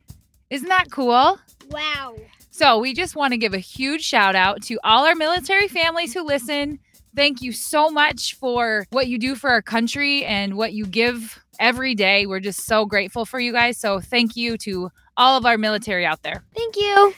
Isn't 0.49 0.69
that 0.69 0.91
cool? 0.91 1.39
Wow. 1.69 2.15
So, 2.49 2.79
we 2.79 2.93
just 2.93 3.15
want 3.15 3.33
to 3.33 3.37
give 3.37 3.53
a 3.53 3.59
huge 3.59 4.01
shout 4.01 4.35
out 4.35 4.63
to 4.63 4.79
all 4.83 5.05
our 5.05 5.13
military 5.13 5.67
families 5.67 6.13
who 6.13 6.23
listen. 6.23 6.79
Thank 7.15 7.41
you 7.41 7.51
so 7.51 7.89
much 7.89 8.35
for 8.35 8.85
what 8.89 9.07
you 9.07 9.19
do 9.19 9.35
for 9.35 9.49
our 9.49 9.61
country 9.61 10.25
and 10.25 10.55
what 10.55 10.73
you 10.73 10.85
give 10.85 11.39
every 11.59 11.93
day. 11.93 12.25
We're 12.25 12.39
just 12.39 12.65
so 12.65 12.85
grateful 12.85 13.25
for 13.25 13.39
you 13.39 13.51
guys. 13.51 13.77
So, 13.77 13.99
thank 13.99 14.35
you 14.35 14.57
to 14.59 14.89
all 15.17 15.37
of 15.37 15.45
our 15.45 15.57
military 15.57 16.05
out 16.05 16.23
there. 16.23 16.43
Thank 16.55 16.77
you. 16.77 17.13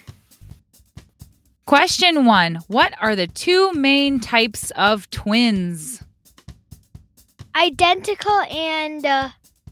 Question 1.65 2.25
one 2.25 2.55
What 2.67 2.93
are 2.99 3.15
the 3.15 3.27
two 3.27 3.71
main 3.73 4.19
types 4.19 4.71
of 4.71 5.09
twins? 5.11 6.03
Identical 7.55 8.41
and 8.41 9.05
uh, 9.05 9.29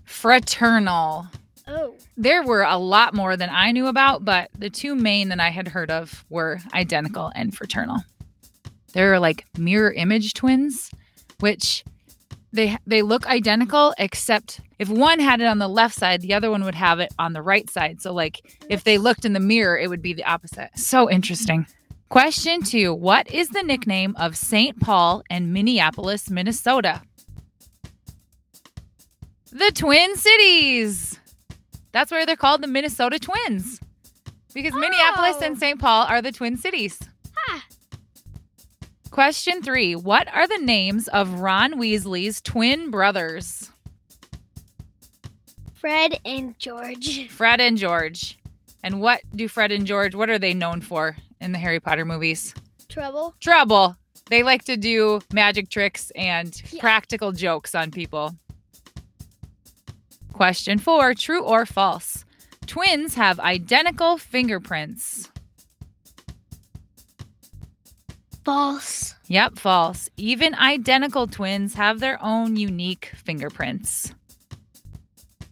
Fraternal. 0.08 1.28
oh, 1.68 1.94
There 2.16 2.42
were 2.42 2.64
a 2.64 2.78
lot 2.78 3.14
more 3.14 3.36
than 3.38 3.50
I 3.52 3.72
knew 3.72 3.88
about, 3.88 4.26
but 4.26 4.50
the 4.58 4.70
two 4.70 4.96
main 4.96 5.30
that 5.30 5.40
I 5.40 5.50
had 5.50 5.68
heard 5.68 5.92
of 5.92 6.26
were 6.30 6.60
identical 6.74 7.32
and 7.36 7.56
fraternal. 7.56 7.98
They're 8.94 9.20
like 9.20 9.46
mirror 9.58 9.92
image 9.92 10.34
twins, 10.34 10.90
which 11.40 11.84
they 12.54 12.78
they 12.88 13.02
look 13.02 13.28
identical 13.28 13.94
except 14.00 14.62
if 14.80 14.90
one 14.90 15.20
had 15.20 15.42
it 15.42 15.46
on 15.46 15.60
the 15.60 15.68
left 15.68 15.94
side, 15.96 16.22
the 16.22 16.34
other 16.34 16.50
one 16.50 16.64
would 16.64 16.76
have 16.76 17.00
it 17.00 17.14
on 17.20 17.34
the 17.34 17.42
right 17.42 17.70
side. 17.70 18.02
So 18.02 18.14
like 18.14 18.40
if 18.70 18.86
they 18.86 18.98
looked 18.98 19.26
in 19.26 19.34
the 19.34 19.40
mirror, 19.42 19.78
it 19.78 19.90
would 19.90 20.02
be 20.02 20.14
the 20.14 20.24
opposite. 20.24 20.70
So 20.76 21.12
interesting. 21.12 21.68
Question 22.10 22.64
2, 22.64 22.94
what 22.94 23.30
is 23.30 23.50
the 23.50 23.62
nickname 23.62 24.16
of 24.18 24.38
St. 24.38 24.80
Paul 24.80 25.24
and 25.30 25.52
Minneapolis, 25.52 26.30
Minnesota? 26.30 27.02
The 29.52 29.72
Twin 29.74 30.16
Cities. 30.16 31.20
That's 31.92 32.12
why 32.12 32.26
they're 32.26 32.36
called 32.36 32.62
the 32.62 32.68
Minnesota 32.68 33.18
Twins. 33.20 33.80
Because 34.54 34.74
oh. 34.76 34.80
Minneapolis 34.80 35.42
and 35.42 35.56
Oh. 35.56 35.60
St. 35.60 35.80
Paul 35.80 36.06
are 36.08 36.22
the 36.22 36.32
Twin 36.32 36.58
Cities. 36.58 37.00
Huh. 37.36 37.62
Question 39.10 39.62
three 39.62 39.96
What 39.96 40.28
are 40.34 40.48
the 40.48 40.58
names 40.60 41.08
of 41.08 41.40
Ron 41.40 41.74
Weasley's 41.80 42.42
twin 42.42 42.92
brothers? 42.92 43.72
Fred 45.76 46.20
and 46.26 46.58
George. 46.60 47.30
Fred 47.30 47.62
and 47.62 47.78
George. 47.78 48.38
And 48.84 49.00
what 49.00 49.22
do 49.36 49.48
Fred 49.48 49.72
and 49.72 49.86
George, 49.86 50.16
what 50.16 50.30
are 50.30 50.40
they 50.40 50.54
known 50.54 50.82
for 50.82 51.16
in 51.40 51.52
the 51.52 51.58
Harry 51.60 51.80
Potter 51.80 52.06
movies? 52.06 52.54
Trouble. 52.90 53.36
Trouble. 53.40 53.96
They 54.30 54.44
like 54.44 54.66
to 54.66 54.76
do 54.76 55.22
magic 55.32 55.70
tricks 55.70 56.12
and 56.16 56.62
Yeah. 56.72 56.82
practical 56.82 57.32
jokes 57.32 57.74
on 57.76 57.92
people. 57.92 58.36
Question 60.38 60.78
four 60.78 61.16
True 61.16 61.44
or 61.44 61.66
false? 61.66 62.24
Twins 62.68 63.16
have 63.16 63.40
identical 63.40 64.20
fingerprints. 64.20 65.32
False. 68.46 69.16
Yep, 69.30 69.58
false. 69.58 70.12
Even 70.16 70.54
identical 70.54 71.26
twins 71.26 71.74
have 71.74 72.00
their 72.00 72.24
own 72.24 72.56
unique 72.56 73.12
fingerprints. 73.16 74.14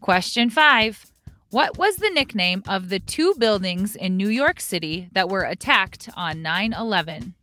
Question 0.02 0.52
five 0.52 1.04
What 1.50 1.80
was 1.80 1.95
the 1.95 2.12
nickname 2.12 2.62
of 2.67 2.89
the 2.89 3.00
two 3.00 3.34
buildings 3.39 3.95
in 3.95 4.15
New 4.15 4.30
York 4.30 4.60
City 4.60 5.10
that 5.13 5.30
were 5.30 5.45
attacked 5.45 6.10
on 6.15 6.43
9 6.43 6.74
11? 6.74 7.34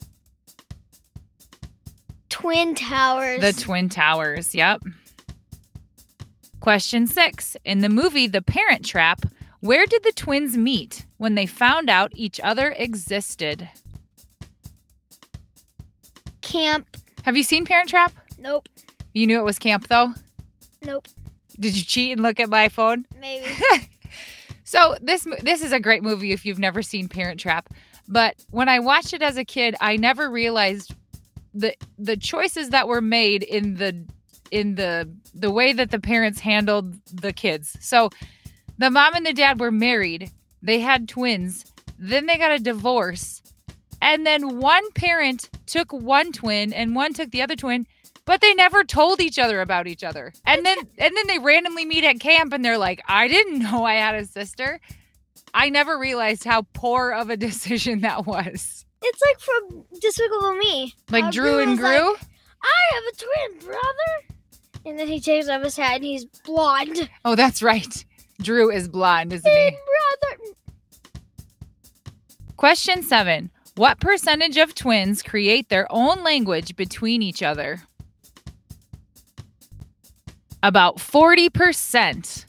Twin 2.29 2.77
towers. 2.77 3.41
The 3.41 3.53
Twin 3.53 3.89
Towers. 3.89 4.55
Yep. 4.55 4.83
Question 6.63 7.09
six 7.09 7.57
In 7.65 7.81
the 7.81 7.89
movie 7.89 8.29
The 8.29 8.41
Parent 8.41 8.85
Trap, 8.85 9.23
where 9.59 9.85
did 9.85 10.05
the 10.05 10.13
twins 10.13 10.57
meet 10.57 11.07
when 11.17 11.35
they 11.35 11.45
found 11.45 11.91
out 11.91 12.13
each 12.15 12.39
other 12.39 12.73
existed? 12.79 13.69
Camp. 16.41 16.97
Have 17.25 17.37
you 17.37 17.43
seen 17.43 17.65
Parent 17.65 17.89
Trap? 17.89 18.13
Nope. 18.39 18.69
You 19.13 19.27
knew 19.27 19.41
it 19.41 19.45
was 19.45 19.59
camp 19.59 19.89
though? 19.89 20.15
Nope. 20.85 21.09
Did 21.59 21.77
you 21.77 21.83
cheat 21.83 22.13
and 22.13 22.23
look 22.23 22.39
at 22.39 22.49
my 22.49 22.69
phone? 22.69 23.07
Maybe. 23.21 23.47
So 24.65 24.97
this 25.03 25.27
this 25.43 25.63
is 25.63 25.73
a 25.73 25.81
great 25.81 26.03
movie 26.03 26.33
if 26.33 26.47
you've 26.47 26.59
never 26.59 26.81
seen 26.81 27.07
Parent 27.07 27.39
Trap. 27.39 27.69
But 28.09 28.37
when 28.53 28.71
I 28.71 28.79
watched 28.79 29.13
it 29.13 29.21
as 29.21 29.37
a 29.37 29.45
kid, 29.45 29.77
I 29.83 29.99
never 29.99 30.31
realized 30.31 30.95
the 31.53 31.75
the 31.99 32.17
choices 32.17 32.71
that 32.71 32.89
were 32.89 33.03
made 33.03 33.43
in 33.43 33.75
the 33.75 34.07
in 34.53 34.77
the 34.77 35.09
the 35.35 35.51
way 35.51 35.73
that 35.73 35.91
the 35.91 35.99
parents 35.99 36.39
handled 36.39 36.95
the 37.13 37.33
kids. 37.33 37.77
So 37.81 38.11
the 38.79 38.91
mom 38.91 39.15
and 39.15 39.27
the 39.27 39.33
dad 39.33 39.59
were 39.59 39.73
married. 39.73 40.31
They 40.63 40.79
had 40.79 41.09
twins. 41.09 41.65
Then 41.99 42.27
they 42.27 42.37
got 42.39 42.53
a 42.53 42.59
divorce. 42.59 43.43
And 44.01 44.27
then 44.27 44.59
one 44.59 44.91
parent 44.93 45.49
took 45.67 45.93
one 45.93 46.33
twin 46.33 46.73
and 46.73 46.95
one 46.95 47.15
took 47.15 47.31
the 47.31 47.43
other 47.43 47.55
twin, 47.57 47.87
but 48.25 48.41
they 48.41 48.53
never 48.53 48.83
told 48.85 49.21
each 49.21 49.39
other 49.39 49.61
about 49.61 49.87
each 49.87 50.05
other. 50.05 50.33
And 50.45 50.67
then 50.67 50.79
and 50.99 51.17
then 51.17 51.27
they 51.27 51.39
randomly 51.39 51.85
meet 51.87 52.05
at 52.05 52.21
camp 52.21 52.53
and 52.53 52.65
they're 52.65 52.79
like, 52.79 53.01
"I 53.09 53.27
didn't 53.29 53.59
know 53.71 53.85
I 53.85 53.95
had 53.95 54.15
a 54.15 54.25
sister." 54.27 54.81
I 55.55 55.69
never 55.71 55.99
realized 55.99 56.45
how 56.45 56.63
poor 56.73 57.11
of 57.13 57.31
a 57.31 57.37
decision 57.49 58.01
that 58.03 58.27
was. 58.27 58.85
it's 59.03 59.21
like 59.27 59.41
from 59.41 59.85
Despicable 60.01 60.55
Me. 60.57 60.95
Like 61.11 61.31
Dru 61.33 61.59
and 61.61 61.77
Gru? 61.79 61.87
like, 62.13 62.21
I 62.63 62.95
have 62.95 63.05
a 63.13 63.17
twin 63.17 63.67
brother. 63.67 64.13
And 64.85 64.99
then 64.99 65.09
he 65.09 65.21
takes 65.21 65.49
off 65.49 65.63
his 65.63 65.77
hat 65.77 65.97
and 65.97 66.05
he's 66.05 66.25
blonde. 66.45 67.09
oh, 67.25 67.35
that's 67.35 67.63
right. 67.63 68.05
Dru 68.41 68.71
is 68.71 68.89
blonde, 68.89 69.33
isn't 69.33 69.51
he? 69.51 69.71
brother. 69.71 70.43
Question 72.57 73.03
7. 73.03 73.51
What 73.77 74.01
percentage 74.01 74.57
of 74.57 74.75
twins 74.75 75.23
create 75.23 75.69
their 75.69 75.87
own 75.91 76.23
language 76.23 76.77
between 76.77 77.23
each 77.23 77.43
other? 77.43 77.83
About 80.63 80.97
40%. 80.99 82.45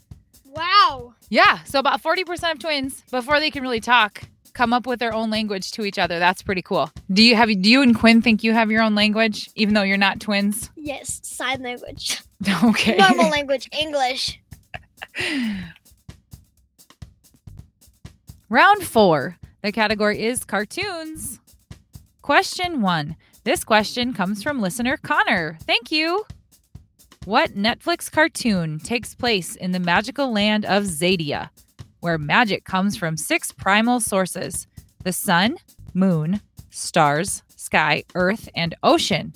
Wow. 0.46 1.14
Yeah, 1.30 1.62
so 1.64 1.78
about 1.78 2.02
40% 2.02 2.52
of 2.52 2.58
twins 2.58 3.02
before 3.10 3.40
they 3.40 3.50
can 3.50 3.62
really 3.62 3.80
talk 3.80 4.22
come 4.54 4.72
up 4.72 4.86
with 4.86 5.00
their 5.00 5.12
own 5.12 5.30
language 5.30 5.72
to 5.72 5.84
each 5.84 5.98
other. 5.98 6.18
That's 6.18 6.42
pretty 6.42 6.62
cool. 6.62 6.90
Do 7.12 7.22
you 7.22 7.36
have 7.36 7.48
do 7.48 7.68
you 7.70 7.82
and 7.82 7.98
Quinn 7.98 8.22
think 8.22 8.42
you 8.42 8.52
have 8.52 8.70
your 8.70 8.82
own 8.82 8.94
language 8.94 9.50
even 9.54 9.74
though 9.74 9.82
you're 9.82 9.96
not 9.96 10.20
twins? 10.20 10.70
Yes, 10.76 11.20
sign 11.22 11.62
language. 11.62 12.20
Okay. 12.62 12.96
Normal 12.98 13.30
language, 13.30 13.70
English. 13.80 14.38
Round 18.50 18.82
4. 18.82 19.38
The 19.62 19.72
category 19.72 20.22
is 20.22 20.44
cartoons. 20.44 21.40
Question 22.20 22.82
1. 22.82 23.16
This 23.44 23.64
question 23.64 24.12
comes 24.12 24.42
from 24.42 24.60
listener 24.60 24.98
Connor. 24.98 25.56
Thank 25.62 25.90
you. 25.90 26.24
What 27.24 27.52
Netflix 27.52 28.12
cartoon 28.12 28.78
takes 28.78 29.14
place 29.14 29.56
in 29.56 29.72
the 29.72 29.80
magical 29.80 30.30
land 30.30 30.66
of 30.66 30.84
Xadia, 30.84 31.48
where 32.04 32.18
magic 32.18 32.66
comes 32.66 32.98
from 32.98 33.16
six 33.16 33.50
primal 33.50 33.98
sources 33.98 34.66
the 35.04 35.12
sun, 35.12 35.56
moon, 35.94 36.38
stars, 36.68 37.42
sky, 37.56 38.04
earth, 38.14 38.46
and 38.54 38.74
ocean? 38.82 39.32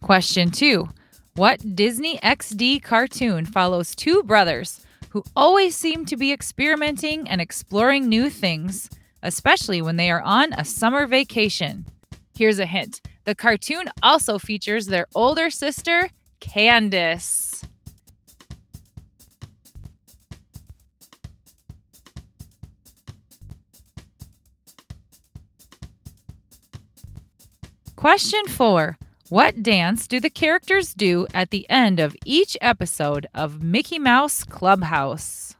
Question 0.00 0.50
two 0.50 0.88
What 1.36 1.76
Disney 1.76 2.18
XD 2.18 2.82
cartoon 2.82 3.46
follows 3.46 3.94
two 3.94 4.24
brothers 4.24 4.84
who 5.10 5.22
always 5.36 5.76
seem 5.76 6.04
to 6.06 6.16
be 6.16 6.32
experimenting 6.32 7.28
and 7.28 7.40
exploring 7.40 8.08
new 8.08 8.28
things, 8.28 8.90
especially 9.22 9.80
when 9.80 9.94
they 9.94 10.10
are 10.10 10.22
on 10.22 10.52
a 10.54 10.64
summer 10.64 11.06
vacation? 11.06 11.86
Here's 12.34 12.58
a 12.58 12.66
hint 12.66 13.00
the 13.24 13.34
cartoon 13.34 13.84
also 14.02 14.38
features 14.38 14.86
their 14.86 15.06
older 15.14 15.50
sister, 15.50 16.10
Candace. 16.40 17.64
Question 27.94 28.48
four 28.48 28.98
What 29.28 29.62
dance 29.62 30.08
do 30.08 30.18
the 30.18 30.28
characters 30.28 30.92
do 30.92 31.28
at 31.32 31.50
the 31.50 31.64
end 31.70 32.00
of 32.00 32.16
each 32.24 32.56
episode 32.60 33.28
of 33.32 33.62
Mickey 33.62 34.00
Mouse 34.00 34.42
Clubhouse? 34.42 35.54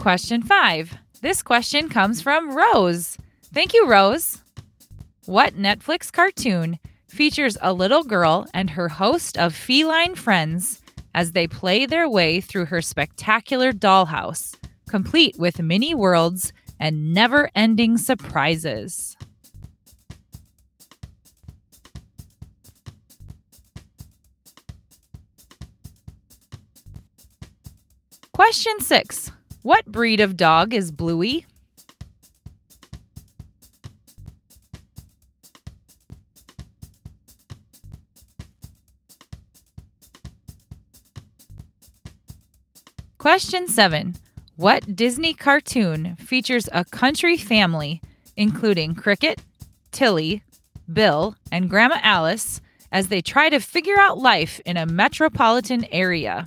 Question 0.00 0.40
five. 0.40 0.96
This 1.20 1.42
question 1.42 1.90
comes 1.90 2.22
from 2.22 2.56
Rose. 2.56 3.18
Thank 3.52 3.74
you, 3.74 3.86
Rose. 3.86 4.38
What 5.26 5.56
Netflix 5.56 6.10
cartoon 6.10 6.78
features 7.06 7.58
a 7.60 7.74
little 7.74 8.02
girl 8.02 8.46
and 8.54 8.70
her 8.70 8.88
host 8.88 9.36
of 9.36 9.54
feline 9.54 10.14
friends 10.14 10.80
as 11.14 11.32
they 11.32 11.46
play 11.46 11.84
their 11.84 12.08
way 12.08 12.40
through 12.40 12.64
her 12.64 12.80
spectacular 12.80 13.72
dollhouse, 13.74 14.56
complete 14.88 15.38
with 15.38 15.60
mini 15.60 15.94
worlds 15.94 16.54
and 16.78 17.12
never 17.12 17.50
ending 17.54 17.98
surprises? 17.98 19.18
Question 28.32 28.80
six. 28.80 29.30
What 29.62 29.84
breed 29.84 30.20
of 30.20 30.38
dog 30.38 30.72
is 30.72 30.90
Bluey? 30.90 31.44
Question 43.18 43.68
7. 43.68 44.16
What 44.56 44.96
Disney 44.96 45.34
cartoon 45.34 46.16
features 46.16 46.66
a 46.72 46.86
country 46.86 47.36
family, 47.36 48.00
including 48.38 48.94
Cricket, 48.94 49.42
Tilly, 49.92 50.42
Bill, 50.90 51.36
and 51.52 51.68
Grandma 51.68 51.98
Alice, 52.02 52.62
as 52.90 53.08
they 53.08 53.20
try 53.20 53.50
to 53.50 53.60
figure 53.60 54.00
out 54.00 54.16
life 54.16 54.58
in 54.64 54.78
a 54.78 54.86
metropolitan 54.86 55.84
area? 55.92 56.46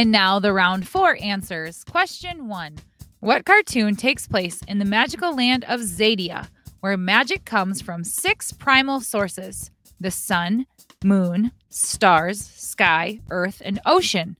And 0.00 0.10
now 0.10 0.38
the 0.38 0.54
round 0.54 0.88
four 0.88 1.18
answers. 1.20 1.84
Question 1.84 2.48
one 2.48 2.78
What 3.18 3.44
cartoon 3.44 3.96
takes 3.96 4.26
place 4.26 4.62
in 4.66 4.78
the 4.78 4.86
magical 4.86 5.36
land 5.36 5.66
of 5.68 5.80
Xadia, 5.80 6.48
where 6.80 6.96
magic 6.96 7.44
comes 7.44 7.82
from 7.82 8.02
six 8.02 8.50
primal 8.50 9.02
sources 9.02 9.70
the 10.00 10.10
sun, 10.10 10.64
moon, 11.04 11.52
stars, 11.68 12.42
sky, 12.42 13.20
earth, 13.30 13.60
and 13.62 13.78
ocean? 13.84 14.38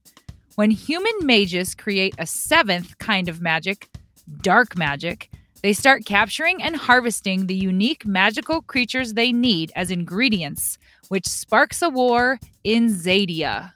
When 0.55 0.71
human 0.71 1.13
mages 1.21 1.75
create 1.75 2.15
a 2.17 2.25
seventh 2.25 2.97
kind 2.97 3.29
of 3.29 3.39
magic, 3.39 3.87
dark 4.41 4.75
magic, 4.75 5.29
they 5.61 5.73
start 5.73 6.05
capturing 6.05 6.63
and 6.63 6.75
harvesting 6.75 7.45
the 7.45 7.53
unique 7.53 8.03
magical 8.03 8.63
creatures 8.63 9.13
they 9.13 9.31
need 9.31 9.71
as 9.75 9.91
ingredients, 9.91 10.79
which 11.09 11.27
sparks 11.27 11.83
a 11.83 11.89
war 11.91 12.39
in 12.63 12.89
Xadia. 12.89 13.73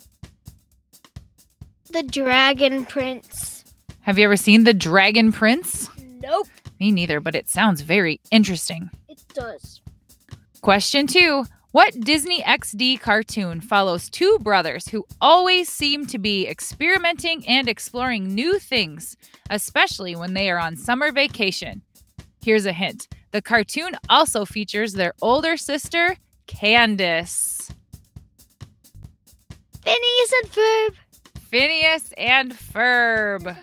The 1.96 2.04
Dragon 2.04 2.84
Prince. 2.86 3.64
Have 4.02 4.20
you 4.20 4.26
ever 4.26 4.36
seen 4.36 4.66
The 4.66 4.74
Dragon 4.74 5.32
Prince? 5.32 5.90
Nope, 6.20 6.50
Me 6.78 6.92
neither, 6.92 7.22
but 7.22 7.36
it 7.36 7.48
sounds 7.48 7.80
very 7.80 8.20
interesting. 8.32 8.90
it 9.08 9.24
does. 9.34 9.80
Question 10.60 11.08
two 11.08 11.46
What 11.72 11.98
Disney 12.02 12.42
XD 12.42 13.00
cartoon 13.00 13.62
follows 13.62 14.10
two 14.10 14.38
brothers 14.40 14.90
who 14.90 15.06
always 15.22 15.70
seem 15.70 16.06
to 16.08 16.20
be 16.20 16.46
experimenting 16.50 17.48
and 17.48 17.70
exploring 17.70 18.36
new 18.36 18.60
things, 18.60 19.16
especially 19.50 20.18
when 20.18 20.34
they 20.34 20.50
are 20.50 20.60
on 20.60 20.76
summer 20.76 21.14
vacation? 21.14 21.82
Here's 22.44 22.66
a 22.66 22.74
hint 22.74 23.08
the 23.32 23.42
cartoon 23.42 23.92
also 24.10 24.44
features 24.44 24.92
their 24.92 25.14
older 25.22 25.56
sister, 25.56 26.18
Candace. 26.46 27.72
Phineas 29.82 30.34
and 30.44 30.52
Ferb. 30.52 30.96
Phineas 31.56 32.12
and 32.18 32.52
Ferb. 32.52 33.46
104 33.46 33.56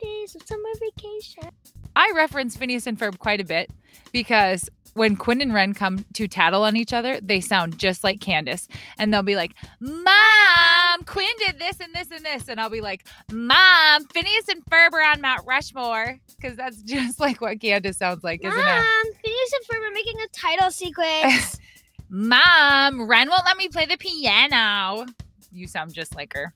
days 0.00 0.34
of 0.34 0.40
summer 0.46 0.70
vacation. 0.80 1.50
I 1.94 2.10
reference 2.16 2.56
Phineas 2.56 2.86
and 2.86 2.98
Ferb 2.98 3.18
quite 3.18 3.42
a 3.42 3.44
bit 3.44 3.68
because 4.10 4.70
when 4.94 5.14
Quinn 5.14 5.42
and 5.42 5.52
Ren 5.52 5.74
come 5.74 6.06
to 6.14 6.26
tattle 6.26 6.62
on 6.62 6.76
each 6.76 6.94
other, 6.94 7.20
they 7.20 7.42
sound 7.42 7.78
just 7.78 8.04
like 8.04 8.22
Candace. 8.22 8.68
And 8.96 9.12
they'll 9.12 9.22
be 9.22 9.36
like, 9.36 9.52
Mom, 9.80 11.04
Quinn 11.04 11.28
did 11.46 11.58
this 11.58 11.78
and 11.78 11.92
this 11.92 12.10
and 12.10 12.24
this. 12.24 12.48
And 12.48 12.58
I'll 12.58 12.70
be 12.70 12.80
like, 12.80 13.06
Mom, 13.30 14.06
Phineas 14.06 14.48
and 14.48 14.64
Ferb 14.64 14.94
are 14.94 15.04
on 15.04 15.20
Mount 15.20 15.46
Rushmore. 15.46 16.18
Because 16.36 16.56
that's 16.56 16.80
just 16.84 17.20
like 17.20 17.42
what 17.42 17.60
Candace 17.60 17.98
sounds 17.98 18.24
like, 18.24 18.42
isn't 18.42 18.58
it? 18.58 18.64
Mom, 18.64 19.04
Phineas 19.22 19.52
and 19.52 19.66
Ferb 19.68 19.90
are 19.90 19.92
making 19.92 20.16
a 20.24 20.28
title 20.28 20.70
sequence. 20.70 21.58
Mom, 22.08 23.06
Ren 23.06 23.28
won't 23.28 23.44
let 23.44 23.58
me 23.58 23.68
play 23.68 23.84
the 23.84 23.98
piano. 23.98 25.04
You 25.52 25.66
sound 25.66 25.92
just 25.92 26.16
like 26.16 26.32
her. 26.32 26.54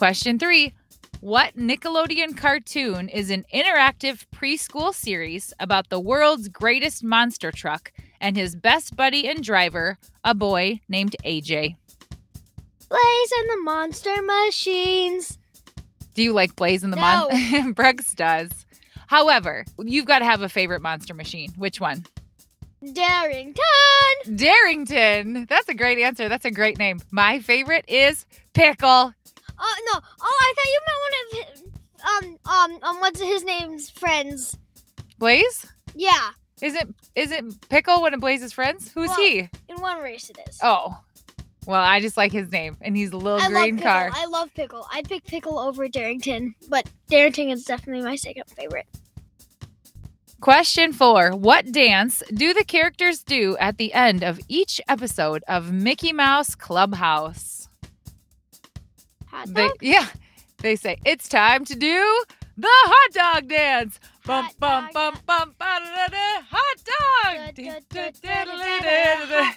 Question 0.00 0.38
three 0.38 0.72
What 1.20 1.58
Nickelodeon 1.58 2.34
cartoon 2.34 3.10
is 3.10 3.28
an 3.28 3.44
interactive 3.52 4.24
preschool 4.34 4.94
series 4.94 5.52
about 5.60 5.90
the 5.90 6.00
world's 6.00 6.48
greatest 6.48 7.04
monster 7.04 7.52
truck 7.52 7.92
and 8.18 8.34
his 8.34 8.56
best 8.56 8.96
buddy 8.96 9.28
and 9.28 9.44
driver, 9.44 9.98
a 10.24 10.34
boy 10.34 10.80
named 10.88 11.16
AJ? 11.22 11.76
Blaze 12.88 13.32
and 13.40 13.50
the 13.50 13.60
Monster 13.62 14.22
Machines. 14.22 15.36
Do 16.14 16.22
you 16.22 16.32
like 16.32 16.56
Blaze 16.56 16.82
and 16.82 16.94
the 16.94 16.96
Mon? 16.96 17.72
Brooks 17.74 18.14
does. 18.14 18.48
However, 19.06 19.66
you've 19.78 20.06
got 20.06 20.20
to 20.20 20.24
have 20.24 20.40
a 20.40 20.48
favorite 20.48 20.80
monster 20.80 21.12
machine. 21.12 21.52
Which 21.58 21.78
one? 21.78 22.06
Darington. 22.82 24.34
Darington. 24.34 25.46
That's 25.46 25.68
a 25.68 25.74
great 25.74 25.98
answer. 25.98 26.30
That's 26.30 26.46
a 26.46 26.50
great 26.50 26.78
name. 26.78 27.02
My 27.10 27.40
favorite 27.40 27.84
is 27.86 28.24
Pickle. 28.54 29.12
Oh 29.60 29.76
no! 29.92 30.00
Oh, 30.20 30.38
I 30.40 30.54
thought 30.56 30.66
you 30.66 30.80
meant 30.86 31.00
one 31.06 31.14
of 31.22 31.60
his, 31.60 31.62
um 32.02 32.38
um 32.50 32.78
um 32.82 33.00
what's 33.00 33.20
his 33.20 33.44
name's 33.44 33.90
friends. 33.90 34.56
Blaze? 35.18 35.66
Yeah, 35.94 36.30
Is 36.62 36.74
it 36.74 36.88
is 37.14 37.30
it 37.30 37.68
Pickle 37.68 38.00
one 38.00 38.14
of 38.14 38.20
Blaze's 38.20 38.52
friends? 38.52 38.90
Who's 38.94 39.08
Well- 39.10 39.18
he? 39.18 39.48
in 39.68 39.80
one 39.80 39.98
race 39.98 40.30
it 40.30 40.38
is. 40.48 40.58
Oh. 40.62 40.98
Well, 41.66 41.80
I 41.82 42.00
just 42.00 42.16
like 42.16 42.32
his 42.32 42.50
name, 42.50 42.78
and 42.80 42.96
he's 42.96 43.12
a 43.12 43.18
little 43.18 43.38
I 43.38 43.48
green 43.48 43.78
car. 43.78 44.08
I 44.12 44.24
love 44.26 44.48
pickle. 44.54 44.86
I'd 44.90 45.06
pick 45.08 45.24
pickle 45.24 45.58
over 45.58 45.88
Darington, 45.88 46.54
but 46.70 46.88
Darington 47.10 47.50
is 47.50 47.64
definitely 47.64 48.02
my 48.02 48.16
second 48.16 48.44
favorite. 48.56 48.86
Question 50.40 50.94
four 50.94 51.32
What 51.36 51.70
dance 51.70 52.22
do 52.32 52.54
the 52.54 52.64
characters 52.64 53.22
do 53.22 53.58
at 53.58 53.76
the 53.76 53.92
end 53.92 54.24
of 54.24 54.40
each 54.48 54.80
episode 54.88 55.44
of 55.46 55.70
Mickey 55.70 56.14
Mouse 56.14 56.54
Clubhouse? 56.54 57.59
Hot 59.30 59.46
They, 59.48 59.68
dog? 59.68 59.76
yeah, 59.80 60.06
they 60.58 60.76
say 60.76 60.96
it's 61.04 61.28
time 61.28 61.64
to 61.66 61.74
do 61.74 62.24
the 62.56 62.68
hot 62.68 63.12
dog 63.12 63.48
dance. 63.48 63.98
Bum 64.26 64.44
Hot 64.44 64.54
bum 64.58 64.84
dog, 64.84 64.92
bum 64.92 65.14
hot- 65.14 65.26
bum 65.26 65.54
ba-da-da-da, 65.58 66.42
hot 66.50 66.78
dog. 66.84 67.54
Da, 67.54 67.80
da, 67.90 68.10
da, 68.22 68.44
da, 68.44 69.24
da, 69.24 69.26
dog. 69.26 69.54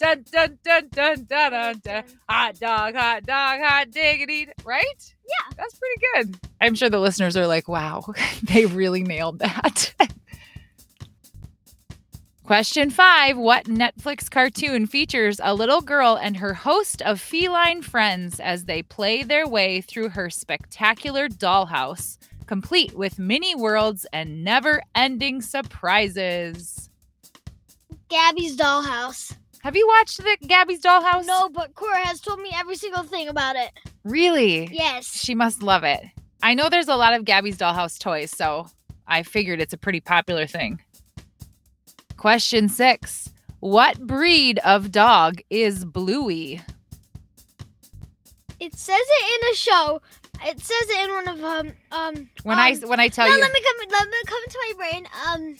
Dun 0.00 0.24
dun 0.32 0.58
dun 0.64 0.88
dun 0.90 1.24
dun 1.26 1.50
dun 1.50 1.78
dun. 1.84 2.02
Hot 2.28 2.58
dog, 2.58 2.94
hot 2.94 3.26
dog, 3.26 3.60
hot 3.60 3.90
diggity. 3.90 4.48
Right? 4.64 5.14
Yeah. 5.28 5.54
That's 5.56 5.78
pretty 5.78 6.00
good. 6.14 6.38
I'm 6.60 6.74
sure 6.74 6.88
the 6.88 6.98
listeners 6.98 7.36
are 7.36 7.46
like, 7.46 7.68
wow, 7.68 8.04
they 8.42 8.64
really 8.66 9.02
nailed 9.02 9.40
that. 9.40 9.92
Question 12.50 12.90
five 12.90 13.38
What 13.38 13.66
Netflix 13.66 14.28
cartoon 14.28 14.88
features 14.88 15.38
a 15.40 15.54
little 15.54 15.80
girl 15.80 16.18
and 16.20 16.36
her 16.38 16.52
host 16.52 17.00
of 17.02 17.20
feline 17.20 17.80
friends 17.80 18.40
as 18.40 18.64
they 18.64 18.82
play 18.82 19.22
their 19.22 19.46
way 19.46 19.80
through 19.80 20.08
her 20.08 20.30
spectacular 20.30 21.28
dollhouse, 21.28 22.18
complete 22.46 22.92
with 22.94 23.20
mini 23.20 23.54
worlds 23.54 24.04
and 24.12 24.42
never 24.42 24.82
ending 24.96 25.42
surprises? 25.42 26.90
Gabby's 28.08 28.56
dollhouse. 28.56 29.32
Have 29.60 29.76
you 29.76 29.86
watched 29.86 30.16
the 30.16 30.36
Gabby's 30.44 30.80
Dollhouse? 30.80 31.26
No, 31.26 31.50
but 31.50 31.76
Cora 31.76 32.04
has 32.04 32.20
told 32.20 32.40
me 32.40 32.50
every 32.56 32.74
single 32.74 33.04
thing 33.04 33.28
about 33.28 33.54
it. 33.54 33.70
Really? 34.02 34.68
Yes. 34.72 35.06
She 35.06 35.36
must 35.36 35.62
love 35.62 35.84
it. 35.84 36.02
I 36.42 36.54
know 36.54 36.68
there's 36.68 36.88
a 36.88 36.96
lot 36.96 37.14
of 37.14 37.24
Gabby's 37.24 37.58
Dollhouse 37.58 37.96
toys, 37.96 38.32
so 38.32 38.66
I 39.06 39.22
figured 39.22 39.60
it's 39.60 39.72
a 39.72 39.78
pretty 39.78 40.00
popular 40.00 40.48
thing. 40.48 40.80
Question 42.20 42.68
six 42.68 43.30
What 43.60 44.06
breed 44.06 44.58
of 44.58 44.92
dog 44.92 45.40
is 45.48 45.86
Bluey? 45.86 46.60
It 48.60 48.74
says 48.74 49.00
it 49.00 49.42
in 49.42 49.52
a 49.52 49.56
show. 49.56 50.02
It 50.44 50.60
says 50.60 50.90
it 50.90 51.08
in 51.08 51.14
one 51.14 51.28
of 51.28 51.42
um 51.42 51.72
um. 51.90 52.28
When 52.42 52.58
I 52.58 52.72
um, 52.72 52.90
when 52.90 53.00
I 53.00 53.08
tell 53.08 53.26
no, 53.26 53.34
you, 53.34 53.40
let 53.40 53.50
me 53.50 53.62
come. 53.62 53.88
Let 53.90 54.08
me 54.08 54.14
come 54.26 54.42
to 54.50 54.58
my 54.68 54.72
brain. 54.76 55.08
Um, 55.30 55.56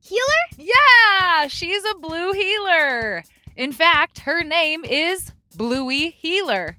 heeler. 0.00 0.24
yeah, 0.58 1.46
she's 1.46 1.84
a 1.84 1.94
blue 1.98 2.32
heeler. 2.32 3.22
In 3.54 3.70
fact, 3.70 4.18
her 4.18 4.42
name 4.42 4.84
is 4.84 5.30
Bluey 5.54 6.10
Heeler. 6.10 6.76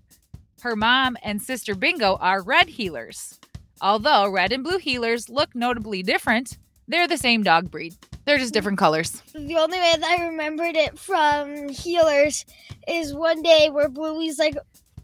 Her 0.60 0.76
mom 0.76 1.16
and 1.24 1.42
sister 1.42 1.74
Bingo 1.74 2.18
are 2.18 2.44
red 2.44 2.68
heelers. 2.68 3.40
Although 3.80 4.28
red 4.28 4.52
and 4.52 4.62
blue 4.62 4.80
heelers 4.80 5.30
look 5.30 5.56
notably 5.56 6.04
different, 6.04 6.58
they're 6.88 7.08
the 7.08 7.18
same 7.18 7.44
dog 7.44 7.72
breed. 7.72 7.96
They're 8.26 8.38
just 8.38 8.54
different 8.54 8.78
colors. 8.78 9.22
The 9.34 9.58
only 9.58 9.78
way 9.80 9.94
that 9.98 10.04
I 10.20 10.28
remembered 10.28 10.76
it 10.76 10.98
from 10.98 11.70
heelers 11.70 12.46
is 12.88 13.14
one 13.14 13.42
day 13.42 13.70
where 13.70 13.90
Bluey's 13.90 14.40
like 14.40 14.56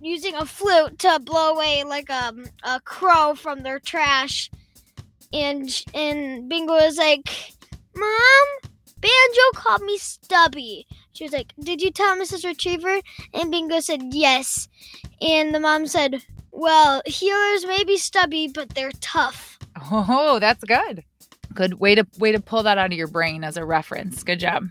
using 0.01 0.35
a 0.35 0.45
flute 0.45 0.99
to 0.99 1.19
blow 1.19 1.53
away 1.53 1.83
like 1.83 2.09
um, 2.09 2.45
a 2.63 2.79
crow 2.79 3.35
from 3.35 3.63
their 3.63 3.79
trash, 3.79 4.49
and 5.33 5.69
and 5.93 6.47
Bingo 6.47 6.73
was 6.73 6.97
like, 6.97 7.29
"Mom, 7.95 8.71
Banjo 8.99 9.41
called 9.53 9.81
me 9.81 9.97
Stubby." 9.97 10.87
She 11.11 11.25
was 11.25 11.33
like, 11.33 11.53
"Did 11.59 11.81
you 11.81 11.91
tell 11.91 12.15
Mrs. 12.15 12.45
Retriever?" 12.45 13.01
And 13.33 13.51
Bingo 13.51 13.81
said, 13.81 14.01
"Yes." 14.11 14.69
And 15.21 15.53
the 15.53 15.59
mom 15.59 15.87
said, 15.87 16.23
"Well, 16.51 17.01
heelers 17.05 17.67
may 17.67 17.83
be 17.83 17.97
stubby, 17.97 18.47
but 18.47 18.69
they're 18.69 18.91
tough." 19.01 19.59
Oh, 19.91 20.39
that's 20.39 20.63
good. 20.63 21.03
Good 21.53 21.75
way 21.75 21.95
to 21.95 22.05
way 22.17 22.31
to 22.31 22.39
pull 22.39 22.63
that 22.63 22.77
out 22.77 22.91
of 22.91 22.97
your 22.97 23.07
brain 23.07 23.43
as 23.43 23.57
a 23.57 23.65
reference. 23.65 24.23
Good 24.23 24.39
job. 24.39 24.69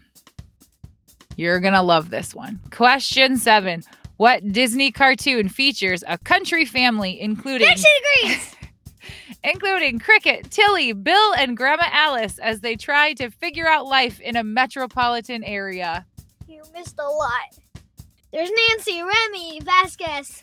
You're 1.37 1.61
gonna 1.61 1.83
love 1.83 2.11
this 2.11 2.35
one. 2.35 2.61
Question 2.71 3.37
seven. 3.37 3.83
What 4.17 4.53
Disney 4.53 4.91
cartoon 4.91 5.49
features 5.49 6.03
a 6.07 6.19
country 6.19 6.65
family 6.65 7.21
including 7.21 7.69
Dixie 7.69 7.87
Greens. 8.21 8.55
including 9.45 9.99
Cricket, 9.99 10.51
Tilly, 10.51 10.93
Bill, 10.93 11.35
and 11.35 11.57
Grandma 11.57 11.87
Alice 11.91 12.39
as 12.39 12.61
they 12.61 12.77
try 12.77 13.13
to 13.15 13.31
figure 13.31 13.69
out 13.69 13.87
life 13.87 14.21
in 14.21 14.37
a 14.37 14.45
metropolitan 14.45 15.45
area? 15.45 16.07
You 16.49 16.63
missed 16.75 16.99
a 16.99 17.09
lot. 17.09 17.59
There's 18.33 18.51
Nancy, 18.69 19.03
Remy, 19.03 19.61
Vasquez. 19.61 20.43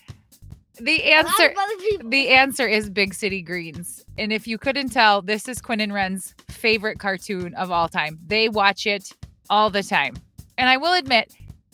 The 0.80 1.04
answer 1.04 1.48
of 1.48 1.58
other 1.58 1.78
people. 1.78 2.10
The 2.10 2.30
answer 2.30 2.68
is 2.68 2.90
Big 2.90 3.14
City 3.14 3.42
Greens. 3.42 4.05
And 4.18 4.32
if 4.32 4.48
you 4.48 4.58
couldn't 4.58 4.90
tell, 4.90 5.22
this 5.22 5.48
is 5.48 5.62
Quinn 5.62 5.82
and 5.82 5.94
Ren's 5.94 6.34
favorite 6.50 7.00
cartoon 7.00 7.54
of 7.56 7.72
all 7.72 7.90
time. 7.90 8.20
They 8.26 8.50
watch 8.50 8.86
it 8.86 9.12
all 9.50 9.70
the 9.70 9.84
time. 9.84 10.16
And 10.58 10.70
I 10.70 10.78
will 10.78 10.94
admit, 10.94 11.34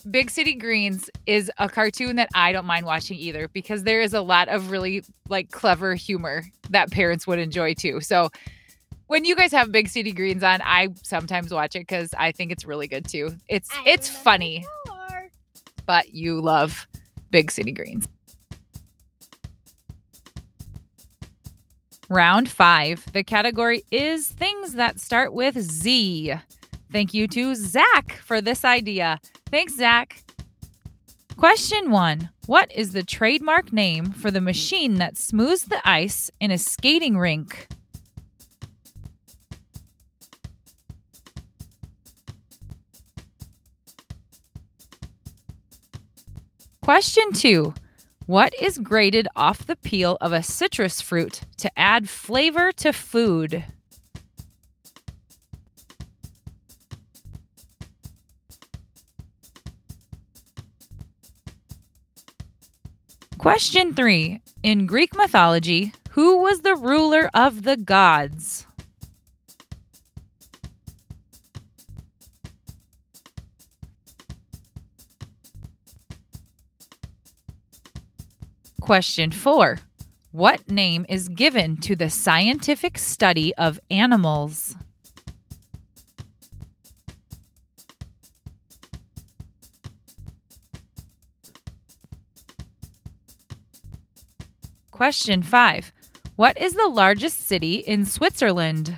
Big 0.09 0.31
City 0.31 0.55
Greens 0.55 1.09
is 1.27 1.51
a 1.59 1.69
cartoon 1.69 2.15
that 2.15 2.29
I 2.33 2.51
don't 2.51 2.65
mind 2.65 2.85
watching 2.85 3.17
either 3.19 3.47
because 3.49 3.83
there 3.83 4.01
is 4.01 4.13
a 4.13 4.21
lot 4.21 4.47
of 4.47 4.71
really 4.71 5.03
like 5.29 5.51
clever 5.51 5.93
humor 5.93 6.43
that 6.71 6.89
parents 6.89 7.27
would 7.27 7.37
enjoy 7.37 7.75
too. 7.75 8.01
So 8.01 8.29
when 9.07 9.25
you 9.25 9.35
guys 9.35 9.51
have 9.51 9.71
Big 9.71 9.89
City 9.89 10.11
Greens 10.11 10.43
on, 10.43 10.61
I 10.63 10.89
sometimes 11.03 11.53
watch 11.53 11.75
it 11.75 11.87
cuz 11.87 12.13
I 12.17 12.31
think 12.31 12.51
it's 12.51 12.65
really 12.65 12.87
good 12.87 13.07
too. 13.07 13.35
It's 13.47 13.69
I 13.71 13.83
it's 13.85 14.09
funny, 14.09 14.65
but 15.85 16.15
you 16.15 16.41
love 16.41 16.87
Big 17.29 17.51
City 17.51 17.71
Greens. 17.71 18.07
Round 22.11 22.49
five. 22.49 23.05
The 23.13 23.23
category 23.23 23.83
is 23.89 24.27
things 24.27 24.73
that 24.73 24.99
start 24.99 25.31
with 25.33 25.57
Z. 25.57 26.33
Thank 26.91 27.13
you 27.13 27.25
to 27.29 27.55
Zach 27.55 28.19
for 28.25 28.41
this 28.41 28.65
idea. 28.65 29.17
Thanks, 29.49 29.77
Zach. 29.77 30.21
Question 31.37 31.89
one 31.89 32.29
What 32.47 32.69
is 32.75 32.91
the 32.91 33.03
trademark 33.03 33.71
name 33.71 34.11
for 34.11 34.29
the 34.29 34.41
machine 34.41 34.95
that 34.95 35.15
smooths 35.15 35.63
the 35.63 35.79
ice 35.87 36.29
in 36.41 36.51
a 36.51 36.57
skating 36.57 37.17
rink? 37.17 37.69
Question 46.81 47.31
two 47.31 47.73
What 48.31 48.53
is 48.61 48.77
grated 48.77 49.27
off 49.35 49.67
the 49.67 49.75
peel 49.75 50.17
of 50.21 50.31
a 50.31 50.41
citrus 50.41 51.01
fruit 51.01 51.41
to 51.57 51.69
add 51.77 52.07
flavor 52.07 52.71
to 52.71 52.93
food? 52.93 53.65
Question 63.37 63.93
three 63.93 64.39
In 64.63 64.85
Greek 64.85 65.13
mythology, 65.13 65.91
who 66.11 66.37
was 66.37 66.61
the 66.61 66.77
ruler 66.77 67.29
of 67.33 67.63
the 67.63 67.75
gods? 67.75 68.65
Question 78.81 79.29
four 79.29 79.77
What 80.31 80.67
name 80.67 81.05
is 81.07 81.29
given 81.29 81.77
to 81.81 81.95
the 81.95 82.09
scientific 82.09 82.97
study 82.97 83.53
of 83.55 83.79
animals? 83.91 84.75
Question 94.89 95.43
five 95.43 95.93
What 96.35 96.59
is 96.59 96.73
the 96.73 96.87
largest 96.87 97.47
city 97.47 97.75
in 97.75 98.03
Switzerland? 98.05 98.97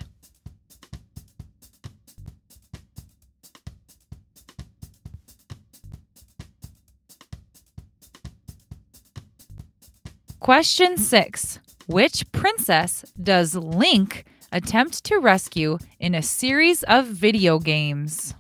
Question 10.44 10.98
six 10.98 11.60
Which 11.88 12.30
princess 12.34 13.06
does 13.24 13.56
Link 13.56 14.26
attempt 14.52 15.06
to 15.06 15.18
rescue 15.18 15.78
in 16.02 16.14
a 16.14 16.22
series 16.22 16.84
of 16.84 17.08
video 17.08 17.60
games? 17.60 18.34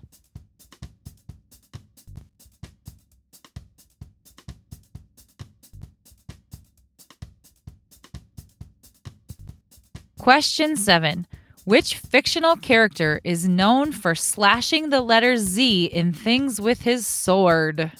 Question 10.19 10.75
seven 10.75 11.25
Which 11.63 11.95
fictional 11.95 12.57
character 12.57 13.21
is 13.23 13.47
known 13.47 13.93
for 13.93 14.13
slashing 14.13 14.89
the 14.89 14.99
letter 14.99 15.37
Z 15.37 15.85
in 15.85 16.11
things 16.11 16.59
with 16.59 16.81
his 16.81 17.07
sword? 17.07 17.93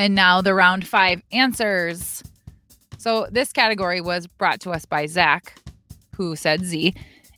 And 0.00 0.14
now 0.14 0.40
the 0.40 0.54
round 0.54 0.88
five 0.88 1.20
answers. 1.30 2.22
So 2.96 3.26
this 3.30 3.52
category 3.52 4.00
was 4.00 4.26
brought 4.26 4.58
to 4.60 4.70
us 4.70 4.86
by 4.86 5.04
Zach, 5.04 5.60
who 6.16 6.36
said 6.36 6.64
Z. 6.64 6.94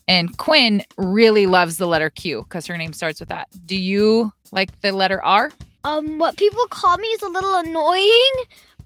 And 0.06 0.38
Quinn 0.38 0.84
really 0.96 1.48
loves 1.48 1.78
the 1.78 1.88
letter 1.88 2.08
Q 2.08 2.44
because 2.44 2.68
her 2.68 2.78
name 2.78 2.92
starts 2.92 3.18
with 3.18 3.30
that. 3.30 3.48
Do 3.66 3.76
you 3.76 4.32
like 4.52 4.80
the 4.80 4.92
letter 4.92 5.20
R? 5.24 5.50
Um, 5.82 6.20
what 6.20 6.36
people 6.36 6.64
call 6.68 6.98
me 6.98 7.08
is 7.08 7.22
a 7.22 7.28
little 7.28 7.56
annoying, 7.56 8.32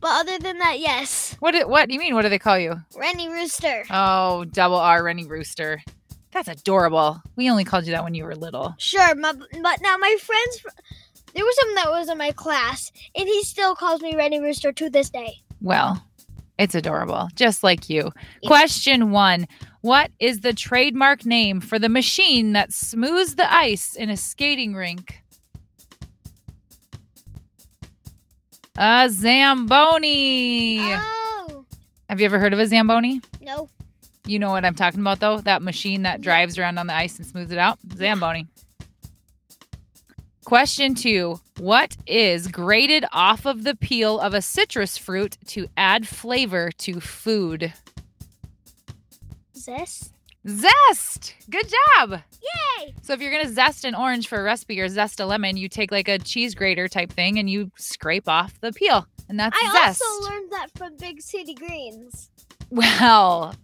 but 0.00 0.08
other 0.08 0.38
than 0.38 0.56
that, 0.56 0.80
yes. 0.80 1.36
What 1.40 1.50
do, 1.50 1.68
what 1.68 1.86
do 1.88 1.92
you 1.92 2.00
mean? 2.00 2.14
What 2.14 2.22
do 2.22 2.30
they 2.30 2.38
call 2.38 2.58
you? 2.58 2.80
Rennie 2.96 3.28
Rooster. 3.28 3.84
Oh, 3.90 4.46
double 4.46 4.76
R 4.76 5.04
Rennie 5.04 5.26
Rooster. 5.26 5.82
That's 6.32 6.48
adorable. 6.48 7.22
We 7.36 7.50
only 7.50 7.64
called 7.64 7.84
you 7.84 7.92
that 7.92 8.04
when 8.04 8.14
you 8.14 8.24
were 8.24 8.36
little. 8.36 8.74
Sure, 8.78 9.14
my, 9.14 9.34
but 9.34 9.82
now 9.82 9.96
my 9.98 10.16
friends, 10.18 10.64
there 11.36 11.44
was 11.44 11.54
someone 11.56 11.74
that 11.76 11.90
was 11.90 12.08
in 12.08 12.18
my 12.18 12.32
class, 12.32 12.90
and 13.14 13.28
he 13.28 13.42
still 13.44 13.74
calls 13.76 14.00
me 14.00 14.16
Reddy 14.16 14.40
Rooster 14.40 14.72
to 14.72 14.88
this 14.90 15.10
day. 15.10 15.34
Well, 15.60 16.02
it's 16.58 16.74
adorable, 16.74 17.28
just 17.34 17.62
like 17.62 17.90
you. 17.90 18.10
Yeah. 18.42 18.48
Question 18.48 19.10
one 19.10 19.46
What 19.82 20.10
is 20.18 20.40
the 20.40 20.54
trademark 20.54 21.26
name 21.26 21.60
for 21.60 21.78
the 21.78 21.88
machine 21.90 22.52
that 22.54 22.72
smooths 22.72 23.34
the 23.34 23.52
ice 23.52 23.94
in 23.94 24.08
a 24.10 24.16
skating 24.16 24.74
rink? 24.74 25.22
A 28.78 29.08
Zamboni. 29.10 30.80
Oh, 30.82 31.64
Have 32.08 32.20
you 32.20 32.26
ever 32.26 32.38
heard 32.38 32.52
of 32.52 32.58
a 32.58 32.66
Zamboni? 32.66 33.20
no. 33.42 33.68
You 34.28 34.40
know 34.40 34.50
what 34.50 34.64
I'm 34.64 34.74
talking 34.74 34.98
about, 34.98 35.20
though? 35.20 35.38
That 35.40 35.62
machine 35.62 36.02
that 36.02 36.20
drives 36.20 36.58
around 36.58 36.78
on 36.78 36.88
the 36.88 36.94
ice 36.94 37.16
and 37.16 37.24
smooths 37.24 37.52
it 37.52 37.58
out? 37.58 37.78
Zamboni. 37.94 38.48
Question 40.46 40.94
two 40.94 41.40
What 41.58 41.96
is 42.06 42.46
grated 42.46 43.04
off 43.12 43.46
of 43.46 43.64
the 43.64 43.74
peel 43.74 44.20
of 44.20 44.32
a 44.32 44.40
citrus 44.40 44.96
fruit 44.96 45.36
to 45.48 45.66
add 45.76 46.06
flavor 46.06 46.70
to 46.78 47.00
food? 47.00 47.74
Zest? 49.56 50.12
Zest! 50.46 51.34
Good 51.50 51.68
job! 51.96 52.20
Yay! 52.40 52.94
So, 53.02 53.12
if 53.12 53.20
you're 53.20 53.42
to 53.42 53.48
zest 53.48 53.84
an 53.84 53.96
orange 53.96 54.28
for 54.28 54.38
a 54.38 54.44
recipe 54.44 54.80
or 54.80 54.88
zest 54.88 55.18
a 55.18 55.26
lemon, 55.26 55.56
you 55.56 55.68
take 55.68 55.90
like 55.90 56.06
a 56.06 56.20
cheese 56.20 56.54
grater 56.54 56.86
type 56.86 57.10
thing 57.10 57.40
and 57.40 57.50
you 57.50 57.72
scrape 57.76 58.28
off 58.28 58.60
the 58.60 58.72
peel. 58.72 59.04
And 59.28 59.40
that's 59.40 59.58
I 59.60 59.72
zest. 59.72 60.00
also 60.00 60.30
learned 60.30 60.52
that 60.52 60.68
from 60.76 60.96
Big 60.96 61.22
City 61.22 61.54
Greens. 61.54 62.30
Well, 62.70 63.56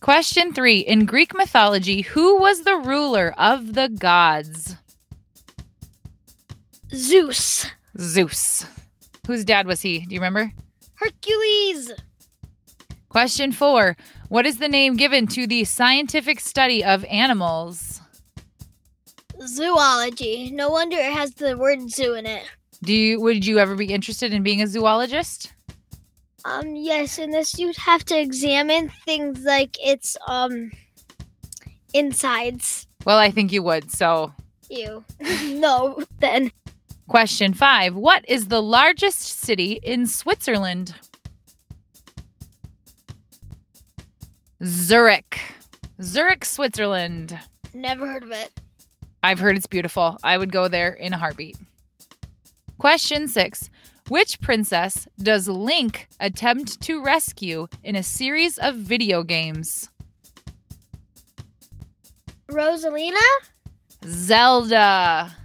question 0.00 0.52
three. 0.52 0.80
In 0.80 1.06
Greek 1.06 1.34
mythology, 1.34 2.02
who 2.02 2.38
was 2.38 2.64
the 2.64 2.76
ruler 2.76 3.32
of 3.38 3.72
the 3.72 3.88
gods? 3.88 4.76
Zeus. 6.94 7.66
Zeus. 7.98 8.66
Whose 9.26 9.44
dad 9.44 9.66
was 9.66 9.80
he? 9.80 10.00
Do 10.00 10.14
you 10.14 10.20
remember? 10.20 10.52
Hercules. 10.94 11.92
Question 13.08 13.52
four. 13.52 13.96
What 14.28 14.46
is 14.46 14.58
the 14.58 14.68
name 14.68 14.96
given 14.96 15.26
to 15.28 15.46
the 15.46 15.64
scientific 15.64 16.40
study 16.40 16.82
of 16.82 17.04
animals? 17.04 18.00
Zoology. 19.46 20.50
No 20.50 20.70
wonder 20.70 20.96
it 20.96 21.12
has 21.12 21.32
the 21.34 21.56
word 21.56 21.90
zoo 21.90 22.14
in 22.14 22.26
it. 22.26 22.44
Do 22.82 22.92
you 22.92 23.20
would 23.20 23.46
you 23.46 23.58
ever 23.58 23.74
be 23.74 23.86
interested 23.86 24.32
in 24.32 24.42
being 24.42 24.62
a 24.62 24.66
zoologist? 24.66 25.52
Um, 26.44 26.74
yes, 26.74 27.18
in 27.18 27.30
this 27.30 27.58
you'd 27.58 27.76
have 27.76 28.04
to 28.06 28.18
examine 28.18 28.90
things 29.04 29.44
like 29.44 29.76
its 29.80 30.16
um 30.26 30.72
insides. 31.94 32.86
Well, 33.04 33.18
I 33.18 33.30
think 33.30 33.52
you 33.52 33.62
would. 33.62 33.90
So, 33.90 34.32
You. 34.70 35.04
no, 35.44 36.02
then. 36.18 36.50
Question 37.08 37.54
five. 37.54 37.94
What 37.94 38.24
is 38.28 38.48
the 38.48 38.62
largest 38.62 39.20
city 39.20 39.80
in 39.82 40.06
Switzerland? 40.06 40.94
Zurich. 44.64 45.40
Zurich, 46.00 46.44
Switzerland. 46.44 47.38
Never 47.74 48.06
heard 48.06 48.22
of 48.22 48.30
it. 48.30 48.50
I've 49.22 49.38
heard 49.38 49.56
it's 49.56 49.66
beautiful. 49.66 50.18
I 50.22 50.38
would 50.38 50.52
go 50.52 50.68
there 50.68 50.92
in 50.92 51.12
a 51.12 51.18
heartbeat. 51.18 51.56
Question 52.78 53.28
six 53.28 53.70
Which 54.08 54.40
princess 54.40 55.06
does 55.18 55.48
Link 55.48 56.08
attempt 56.18 56.80
to 56.82 57.02
rescue 57.02 57.68
in 57.84 57.96
a 57.96 58.02
series 58.02 58.58
of 58.58 58.76
video 58.76 59.22
games? 59.22 59.88
Rosalina? 62.48 63.16
Zelda. 64.04 65.36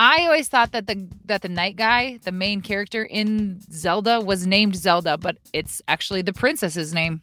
I 0.00 0.26
always 0.26 0.46
thought 0.46 0.70
that 0.72 0.86
the 0.86 1.08
that 1.24 1.42
the 1.42 1.48
night 1.48 1.74
guy, 1.74 2.20
the 2.22 2.30
main 2.30 2.60
character 2.60 3.02
in 3.02 3.60
Zelda, 3.72 4.20
was 4.20 4.46
named 4.46 4.76
Zelda, 4.76 5.18
but 5.18 5.38
it's 5.52 5.82
actually 5.88 6.22
the 6.22 6.32
princess's 6.32 6.94
name. 6.94 7.20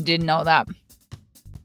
Didn't 0.00 0.26
know 0.26 0.44
that. 0.44 0.68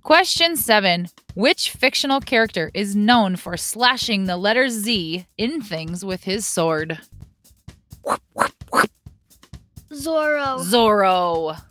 Question 0.02 0.56
seven. 0.56 1.10
Which 1.36 1.70
fictional 1.70 2.22
character 2.22 2.72
is 2.74 2.96
known 2.96 3.36
for 3.36 3.56
slashing 3.56 4.26
the 4.26 4.36
letter 4.36 4.68
Z 4.70 5.28
in 5.38 5.62
things 5.62 6.04
with 6.04 6.24
his 6.24 6.48
sword? 6.48 6.98
Zorro. 9.92 10.60
Zorro. 10.64 11.62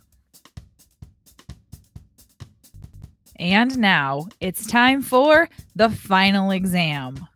And 3.35 3.77
now 3.77 4.27
it's 4.39 4.65
time 4.65 5.01
for 5.01 5.49
the 5.75 5.89
final 5.89 6.51
exam. 6.51 7.27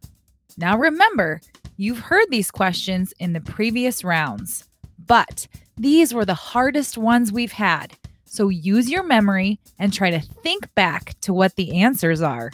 Now 0.58 0.78
remember, 0.78 1.42
you've 1.78 2.00
heard 2.00 2.28
these 2.30 2.52
questions 2.52 3.14
in 3.20 3.34
the 3.34 3.42
previous 3.42 4.04
rounds, 4.04 4.66
but 5.08 5.48
these 5.78 6.14
were 6.14 6.26
the 6.26 6.34
hardest 6.34 6.98
ones 6.98 7.32
we've 7.32 7.52
had. 7.52 7.98
So 8.26 8.50
use 8.50 8.90
your 8.90 9.04
memory 9.04 9.60
and 9.78 9.92
try 9.92 10.10
to 10.12 10.22
think 10.22 10.74
back 10.76 11.20
to 11.22 11.34
what 11.34 11.56
the 11.56 11.82
answers 11.82 12.22
are. 12.22 12.52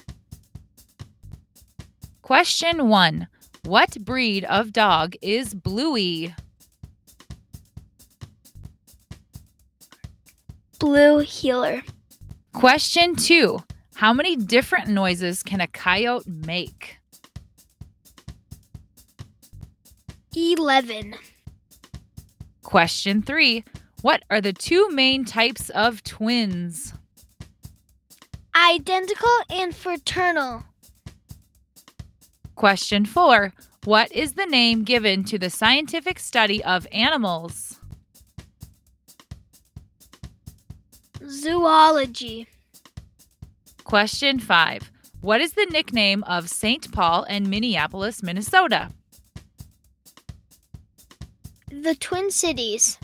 Question 2.24 2.90
one 2.90 3.28
What 3.64 4.04
breed 4.04 4.44
of 4.46 4.74
dog 4.74 5.16
is 5.22 5.54
Bluey? 5.54 6.34
Blue 10.80 11.20
heeler. 11.20 11.82
Question 12.54 13.16
two 13.16 13.60
How 13.96 14.14
many 14.14 14.36
different 14.36 14.88
noises 14.88 15.44
can 15.44 15.62
a 15.62 15.68
coyote 15.68 16.28
make? 16.28 16.97
11. 20.38 21.16
Question 22.62 23.24
three 23.24 23.64
What 24.04 24.22
are 24.30 24.40
the 24.40 24.54
two 24.54 24.88
main 24.92 25.26
types 25.26 25.72
of 25.72 26.04
twins? 26.04 26.94
Identical 28.56 29.38
and 29.50 29.76
fraternal. 29.76 30.64
Question 32.54 33.04
four 33.06 33.52
What 33.86 34.12
is 34.12 34.34
the 34.34 34.46
name 34.46 34.84
given 34.84 35.24
to 35.24 35.40
the 35.40 35.50
scientific 35.50 36.20
study 36.20 36.64
of 36.64 36.86
animals? 36.92 37.80
Zoology. 41.28 42.48
Question 43.86 44.38
five 44.38 44.92
What 45.22 45.42
is 45.42 45.54
the 45.54 45.66
nickname 45.72 46.24
of 46.26 46.48
St. 46.48 46.92
Paul 46.92 47.26
and 47.28 47.50
Minneapolis, 47.50 48.22
Minnesota? 48.22 48.92
The 51.70 51.96
Twin 51.96 52.32
Cities. 52.32 52.98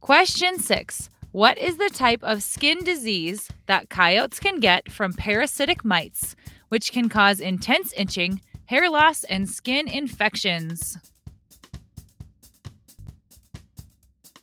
Question 0.00 0.58
six 0.58 1.08
What 1.32 1.56
is 1.56 1.78
the 1.78 1.88
type 1.88 2.22
of 2.22 2.42
skin 2.42 2.84
disease 2.84 3.48
that 3.64 3.88
coyotes 3.88 4.38
can 4.38 4.60
get 4.60 4.92
from 4.92 5.14
parasitic 5.14 5.82
mites, 5.82 6.36
which 6.68 6.92
can 6.92 7.08
cause 7.08 7.40
intense 7.40 7.94
itching, 7.96 8.42
hair 8.66 8.90
loss, 8.90 9.24
and 9.24 9.48
skin 9.48 9.88
infections? 9.88 10.98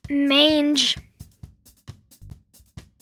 Mange. 0.10 0.98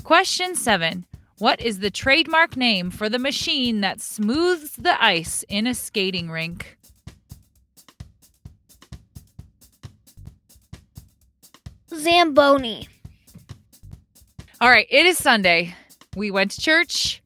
Question 0.04 0.56
seven 0.56 1.06
What 1.38 1.62
is 1.62 1.80
the 1.80 1.90
trademark 1.90 2.58
name 2.58 2.92
for 2.92 3.08
the 3.08 3.18
machine 3.18 3.80
that 3.80 4.02
smooths 4.02 4.76
the 4.76 5.02
ice 5.02 5.46
in 5.48 5.68
a 5.68 5.74
skating 5.74 6.30
rink? 6.30 6.78
Zamboni. 11.94 12.88
All 14.60 14.70
right, 14.70 14.88
it 14.90 15.06
is 15.06 15.18
Sunday. 15.18 15.76
We 16.16 16.30
went 16.32 16.52
to 16.52 16.62
church, 16.62 17.22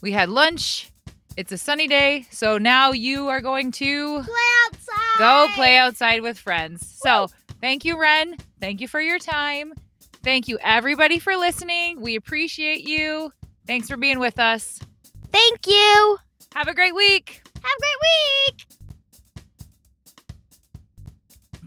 we 0.00 0.12
had 0.12 0.28
lunch, 0.28 0.90
It's 1.36 1.52
a 1.52 1.58
sunny 1.58 1.86
day, 1.86 2.26
so 2.30 2.58
now 2.58 2.92
you 2.92 3.28
are 3.28 3.40
going 3.40 3.70
to 3.72 4.22
Play 4.22 4.34
outside. 4.66 5.18
go 5.18 5.46
play 5.54 5.76
outside 5.76 6.22
with 6.22 6.38
friends. 6.38 6.86
So, 7.02 7.28
thank 7.60 7.84
you, 7.84 7.98
Ren. 8.00 8.36
Thank 8.60 8.80
you 8.80 8.88
for 8.88 9.00
your 9.00 9.18
time. 9.18 9.72
Thank 10.22 10.48
you, 10.48 10.58
everybody, 10.62 11.18
for 11.18 11.36
listening. 11.36 12.00
We 12.00 12.16
appreciate 12.16 12.86
you. 12.86 13.32
Thanks 13.66 13.88
for 13.88 13.96
being 13.96 14.18
with 14.18 14.38
us. 14.38 14.78
Thank 15.32 15.66
you. 15.66 16.18
Have 16.54 16.68
a 16.68 16.74
great 16.74 16.94
week. 16.94 17.42
Have 17.54 17.64
a 17.64 17.80
great 17.80 18.00
week. 18.58 18.66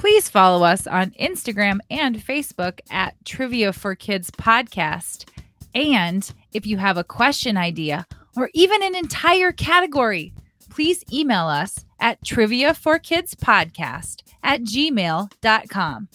Please 0.05 0.29
follow 0.29 0.63
us 0.63 0.85
on 0.85 1.15
Instagram 1.19 1.79
and 1.89 2.15
Facebook 2.15 2.79
at 2.91 3.15
Trivia 3.25 3.73
for 3.73 3.95
Kids 3.95 4.29
Podcast. 4.29 5.27
And 5.73 6.31
if 6.53 6.67
you 6.67 6.77
have 6.77 6.97
a 6.97 7.03
question 7.03 7.57
idea 7.57 8.05
or 8.37 8.51
even 8.53 8.83
an 8.83 8.93
entire 8.95 9.51
category, 9.51 10.31
please 10.69 11.03
email 11.11 11.47
us 11.47 11.85
at 11.99 12.23
trivia 12.23 12.75
for 12.75 12.99
kids 12.99 13.33
podcast 13.33 14.21
at 14.43 14.61
gmail.com. 14.61 16.07